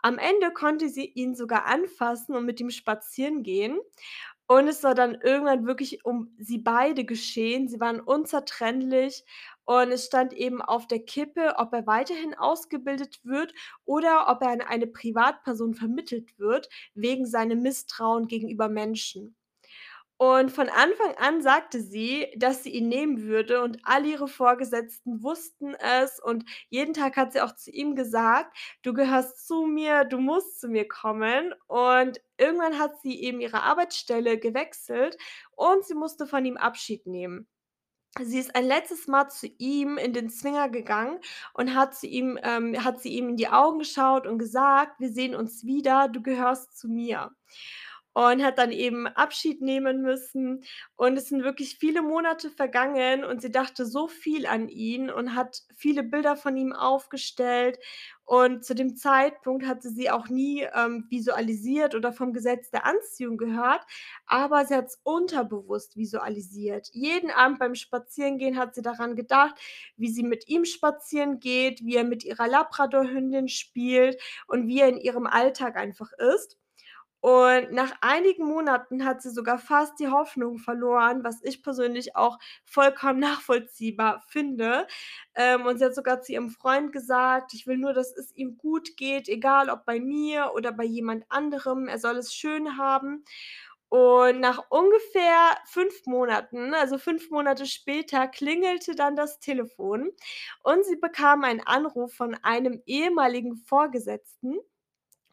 Am 0.00 0.18
Ende 0.18 0.52
konnte 0.52 0.88
sie 0.88 1.06
ihn 1.06 1.34
sogar 1.34 1.66
anfassen 1.66 2.34
und 2.36 2.44
mit 2.46 2.60
ihm 2.60 2.70
spazieren 2.70 3.42
gehen. 3.42 3.78
Und 4.46 4.66
es 4.68 4.82
war 4.82 4.94
dann 4.94 5.14
irgendwann 5.20 5.66
wirklich 5.66 6.04
um 6.06 6.34
sie 6.38 6.58
beide 6.58 7.04
geschehen. 7.04 7.68
Sie 7.68 7.80
waren 7.80 8.00
unzertrennlich 8.00 9.24
und 9.64 9.90
es 9.92 10.06
stand 10.06 10.32
eben 10.32 10.62
auf 10.62 10.86
der 10.86 11.00
Kippe, 11.00 11.54
ob 11.58 11.72
er 11.74 11.86
weiterhin 11.86 12.34
ausgebildet 12.34 13.20
wird 13.24 13.52
oder 13.84 14.28
ob 14.28 14.42
er 14.42 14.48
an 14.50 14.62
eine 14.62 14.86
Privatperson 14.86 15.74
vermittelt 15.74 16.38
wird, 16.38 16.68
wegen 16.94 17.26
seinem 17.26 17.60
Misstrauen 17.62 18.26
gegenüber 18.28 18.68
Menschen. 18.70 19.36
Und 20.20 20.50
von 20.50 20.68
Anfang 20.68 21.14
an 21.16 21.42
sagte 21.42 21.80
sie, 21.80 22.26
dass 22.36 22.64
sie 22.64 22.70
ihn 22.70 22.88
nehmen 22.88 23.22
würde 23.22 23.62
und 23.62 23.78
all 23.84 24.04
ihre 24.04 24.26
Vorgesetzten 24.26 25.22
wussten 25.22 25.74
es 25.76 26.18
und 26.20 26.44
jeden 26.70 26.92
Tag 26.92 27.16
hat 27.16 27.32
sie 27.32 27.40
auch 27.40 27.54
zu 27.54 27.70
ihm 27.70 27.94
gesagt: 27.94 28.56
„Du 28.82 28.92
gehörst 28.94 29.46
zu 29.46 29.66
mir, 29.66 30.04
du 30.04 30.18
musst 30.18 30.60
zu 30.60 30.68
mir 30.68 30.88
kommen.“ 30.88 31.54
Und 31.68 32.20
irgendwann 32.36 32.78
hat 32.80 33.00
sie 33.00 33.20
eben 33.22 33.40
ihre 33.40 33.62
Arbeitsstelle 33.62 34.38
gewechselt 34.38 35.16
und 35.52 35.84
sie 35.84 35.94
musste 35.94 36.26
von 36.26 36.44
ihm 36.44 36.56
Abschied 36.56 37.06
nehmen. 37.06 37.46
Sie 38.22 38.38
ist 38.38 38.56
ein 38.56 38.64
letztes 38.66 39.06
Mal 39.08 39.28
zu 39.30 39.46
ihm 39.58 39.98
in 39.98 40.12
den 40.12 40.30
Zwinger 40.30 40.68
gegangen 40.70 41.20
und 41.54 41.74
hat 41.74 41.94
zu 41.94 42.06
ihm 42.08 42.38
ähm, 42.42 42.84
hat 42.84 43.00
sie 43.00 43.10
ihm 43.10 43.28
in 43.30 43.36
die 43.36 43.48
Augen 43.48 43.78
geschaut 43.80 44.26
und 44.26 44.38
gesagt: 44.38 45.00
„Wir 45.00 45.10
sehen 45.10 45.34
uns 45.36 45.64
wieder, 45.64 46.08
du 46.08 46.22
gehörst 46.22 46.78
zu 46.78 46.88
mir.“ 46.88 47.30
Und 48.18 48.42
hat 48.42 48.58
dann 48.58 48.72
eben 48.72 49.06
Abschied 49.06 49.62
nehmen 49.62 50.02
müssen 50.02 50.64
und 50.96 51.16
es 51.16 51.28
sind 51.28 51.44
wirklich 51.44 51.76
viele 51.78 52.02
Monate 52.02 52.50
vergangen 52.50 53.22
und 53.24 53.40
sie 53.40 53.52
dachte 53.52 53.86
so 53.86 54.08
viel 54.08 54.44
an 54.44 54.68
ihn 54.68 55.08
und 55.08 55.36
hat 55.36 55.62
viele 55.76 56.02
Bilder 56.02 56.34
von 56.34 56.56
ihm 56.56 56.72
aufgestellt. 56.72 57.78
Und 58.24 58.64
zu 58.64 58.74
dem 58.74 58.96
Zeitpunkt 58.96 59.64
hatte 59.66 59.88
sie 59.90 60.10
auch 60.10 60.28
nie, 60.28 60.66
ähm, 60.74 61.06
visualisiert 61.08 61.94
oder 61.94 62.12
vom 62.12 62.32
Gesetz 62.32 62.70
der 62.70 62.84
Anziehung 62.86 63.36
gehört, 63.36 63.82
aber 64.26 64.64
sie 64.66 64.74
hat's 64.74 64.98
unterbewusst 65.04 65.96
visualisiert. 65.96 66.88
Jeden 66.92 67.30
Abend 67.30 67.60
beim 67.60 67.76
Spazierengehen 67.76 68.58
hat 68.58 68.74
sie 68.74 68.82
daran 68.82 69.14
gedacht, 69.14 69.54
wie 69.96 70.08
sie 70.10 70.24
mit 70.24 70.48
ihm 70.48 70.64
spazieren 70.64 71.38
geht, 71.38 71.84
wie 71.84 71.94
er 71.94 72.04
mit 72.04 72.24
ihrer 72.24 72.48
Labradorhündin 72.48 73.46
spielt 73.46 74.20
und 74.48 74.66
wie 74.66 74.80
er 74.80 74.88
in 74.88 74.98
ihrem 74.98 75.28
Alltag 75.28 75.76
einfach 75.76 76.10
ist. 76.34 76.56
Und 77.20 77.72
nach 77.72 77.92
einigen 78.00 78.44
Monaten 78.46 79.04
hat 79.04 79.22
sie 79.22 79.30
sogar 79.30 79.58
fast 79.58 79.98
die 79.98 80.08
Hoffnung 80.08 80.58
verloren, 80.58 81.24
was 81.24 81.42
ich 81.42 81.62
persönlich 81.64 82.14
auch 82.16 82.38
vollkommen 82.64 83.18
nachvollziehbar 83.20 84.22
finde. 84.28 84.86
Ähm, 85.34 85.66
und 85.66 85.78
sie 85.78 85.84
hat 85.86 85.94
sogar 85.96 86.20
zu 86.20 86.32
ihrem 86.32 86.50
Freund 86.50 86.92
gesagt: 86.92 87.54
„Ich 87.54 87.66
will 87.66 87.76
nur, 87.78 87.92
dass 87.92 88.16
es 88.16 88.34
ihm 88.36 88.56
gut 88.56 88.96
geht, 88.96 89.28
egal 89.28 89.68
ob 89.70 89.84
bei 89.84 89.98
mir 90.00 90.52
oder 90.54 90.70
bei 90.72 90.84
jemand 90.84 91.24
anderem. 91.28 91.88
Er 91.88 91.98
soll 91.98 92.16
es 92.18 92.34
schön 92.34 92.78
haben.“ 92.78 93.24
Und 93.90 94.40
nach 94.40 94.64
ungefähr 94.68 95.56
5 95.66 96.04
Monaten, 96.06 96.74
also 96.74 96.98
5 96.98 97.30
Monate 97.30 97.64
später, 97.66 98.28
klingelte 98.28 98.94
dann 98.94 99.16
das 99.16 99.40
Telefon 99.40 100.10
und 100.62 100.84
sie 100.84 100.96
bekam 100.96 101.42
einen 101.44 101.60
Anruf 101.66 102.12
von 102.14 102.34
einem 102.42 102.82
ehemaligen 102.84 103.56
Vorgesetzten 103.56 104.58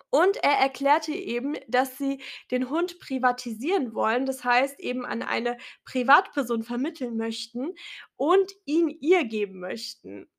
und 0.09 0.37
er 0.37 0.57
erklärte 0.59 1.11
eben, 1.13 1.55
dass 1.67 1.97
sie 1.97 2.21
den 2.51 2.69
Hund 2.69 2.99
privatisieren 2.99 3.93
wollen, 3.93 4.25
das 4.25 4.43
heißt 4.43 4.79
eben 4.79 5.05
an 5.05 5.21
eine 5.21 5.57
Privatperson 5.85 6.63
vermitteln 6.63 7.17
möchten 7.17 7.73
und 8.15 8.51
ihn 8.65 8.89
ihr 8.89 9.25
geben 9.25 9.59
möchten. 9.59 10.29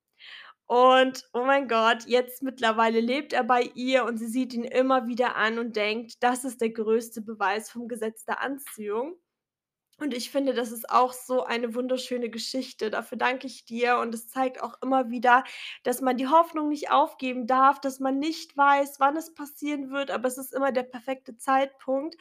Und 0.67 1.23
oh 1.33 1.45
mein 1.45 1.69
Gott, 1.69 2.07
jetzt 2.07 2.43
mittlerweile 2.43 3.01
lebt 3.01 3.33
er 3.33 3.45
bei 3.45 3.63
ihr 3.75 4.05
und 4.05 4.19
sie 4.19 4.27
sieht 4.27 4.53
ihn 4.53 4.65
immer 4.65 5.07
wieder 5.07 5.37
an 5.37 5.59
und 5.61 5.77
denkt, 5.77 6.23
das 6.23 6.45
ist 6.45 6.61
der 6.61 6.71
größte 6.71 7.23
Beweis 7.23 7.71
vom 7.71 7.87
Gesetz 7.87 8.25
der 8.25 8.41
Anziehung. 8.41 9.17
Und 9.99 10.13
ich 10.13 10.31
finde, 10.31 10.53
das 10.53 10.73
ist 10.73 10.91
auch 10.91 11.15
so 11.15 11.45
eine 11.45 11.75
wunderschöne 11.75 12.29
Geschichte. 12.29 12.91
Dafür 12.91 13.17
danke 13.17 13.47
ich 13.47 13.65
dir 13.65 13.97
und 13.99 14.15
es 14.15 14.29
zeigt 14.29 14.63
auch 14.63 14.75
immer 14.83 15.09
wieder, 15.09 15.43
dass 15.85 16.03
man 16.03 16.19
die 16.19 16.27
Hoffnung 16.29 16.69
nicht 16.69 16.91
aufgeben 16.91 17.47
darf, 17.47 17.81
dass 17.81 17.99
man 17.99 18.19
nicht 18.19 18.55
weiß, 18.59 19.01
wann 19.01 19.17
es 19.17 19.33
passieren 19.33 19.91
wird, 19.91 20.11
aber 20.11 20.29
es 20.29 20.37
ist 20.37 20.53
immer 20.53 20.71
der 20.71 20.83
perfekte 20.83 21.39
Zeitpunkt. 21.39 22.17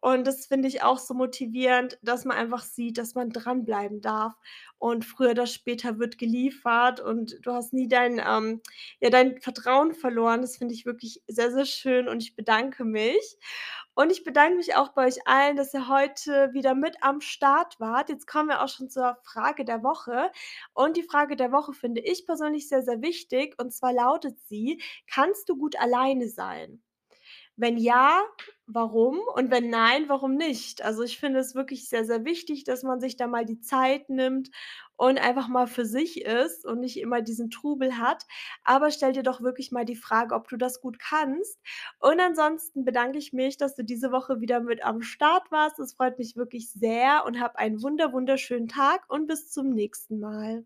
Und 0.00 0.26
das 0.26 0.46
finde 0.46 0.68
ich 0.68 0.82
auch 0.82 0.98
so 0.98 1.14
motivierend, 1.14 1.98
dass 2.02 2.26
man 2.26 2.36
einfach 2.36 2.62
sieht, 2.62 2.98
dass 2.98 3.14
man 3.14 3.30
dranbleiben 3.30 4.02
darf 4.02 4.34
und 4.84 5.04
früher 5.06 5.30
oder 5.30 5.46
später 5.46 5.98
wird 5.98 6.18
geliefert 6.18 7.00
und 7.00 7.38
du 7.40 7.52
hast 7.52 7.72
nie 7.72 7.88
dein, 7.88 8.20
ähm 8.26 8.60
ja, 9.00 9.08
dein 9.08 9.40
Vertrauen 9.40 9.94
verloren. 9.94 10.42
Das 10.42 10.58
finde 10.58 10.74
ich 10.74 10.84
wirklich 10.84 11.22
sehr, 11.26 11.50
sehr 11.50 11.64
schön 11.64 12.06
und 12.06 12.22
ich 12.22 12.36
bedanke 12.36 12.84
mich. 12.84 13.38
Und 13.94 14.10
ich 14.12 14.24
bedanke 14.24 14.56
mich 14.56 14.74
auch 14.76 14.90
bei 14.90 15.06
euch 15.06 15.26
allen, 15.26 15.56
dass 15.56 15.72
ihr 15.72 15.88
heute 15.88 16.50
wieder 16.52 16.74
mit 16.74 16.96
am 17.02 17.20
Start 17.22 17.80
wart. 17.80 18.10
Jetzt 18.10 18.26
kommen 18.26 18.48
wir 18.50 18.62
auch 18.62 18.68
schon 18.68 18.90
zur 18.90 19.16
Frage 19.22 19.64
der 19.64 19.82
Woche. 19.82 20.30
Und 20.74 20.96
die 20.98 21.02
Frage 21.02 21.36
der 21.36 21.50
Woche 21.52 21.72
finde 21.72 22.00
ich 22.02 22.26
persönlich 22.26 22.68
sehr, 22.68 22.82
sehr 22.82 23.00
wichtig. 23.00 23.54
Und 23.58 23.72
zwar 23.72 23.92
lautet 23.94 24.38
sie: 24.48 24.82
„Kannst 25.10 25.48
du 25.48 25.56
gut 25.56 25.76
alleine 25.80 26.28
sein?“ 26.28 26.82
Wenn 27.56 27.78
ja, 27.78 28.22
warum? 28.66 29.20
Und 29.34 29.50
wenn 29.50 29.70
nein, 29.70 30.08
warum 30.08 30.36
nicht? 30.36 30.82
Also, 30.82 31.02
ich 31.02 31.18
finde 31.18 31.40
es 31.40 31.54
wirklich 31.54 31.88
sehr, 31.88 32.04
sehr 32.04 32.24
wichtig, 32.24 32.64
dass 32.64 32.82
man 32.82 33.00
sich 33.00 33.16
da 33.16 33.26
mal 33.26 33.44
die 33.44 33.60
Zeit 33.60 34.08
nimmt 34.10 34.50
und 34.96 35.18
einfach 35.18 35.48
mal 35.48 35.66
für 35.66 35.84
sich 35.86 36.22
ist 36.22 36.64
und 36.64 36.80
nicht 36.80 36.98
immer 36.98 37.20
diesen 37.22 37.50
Trubel 37.50 37.98
hat. 37.98 38.24
Aber 38.64 38.90
stell 38.90 39.12
dir 39.12 39.22
doch 39.22 39.40
wirklich 39.42 39.72
mal 39.72 39.84
die 39.84 39.96
Frage, 39.96 40.34
ob 40.34 40.48
du 40.48 40.56
das 40.56 40.80
gut 40.80 40.98
kannst. 40.98 41.58
Und 42.00 42.20
ansonsten 42.20 42.84
bedanke 42.84 43.18
ich 43.18 43.32
mich, 43.32 43.56
dass 43.56 43.74
du 43.76 43.84
diese 43.84 44.12
Woche 44.12 44.40
wieder 44.40 44.60
mit 44.60 44.84
am 44.84 45.02
Start 45.02 45.50
warst. 45.50 45.78
Es 45.78 45.94
freut 45.94 46.18
mich 46.18 46.36
wirklich 46.36 46.70
sehr 46.72 47.24
und 47.26 47.40
hab 47.40 47.56
einen 47.56 47.82
wunder 47.82 48.12
wunderschönen 48.12 48.68
Tag 48.68 49.04
und 49.08 49.26
bis 49.26 49.50
zum 49.50 49.70
nächsten 49.70 50.20
Mal. 50.20 50.64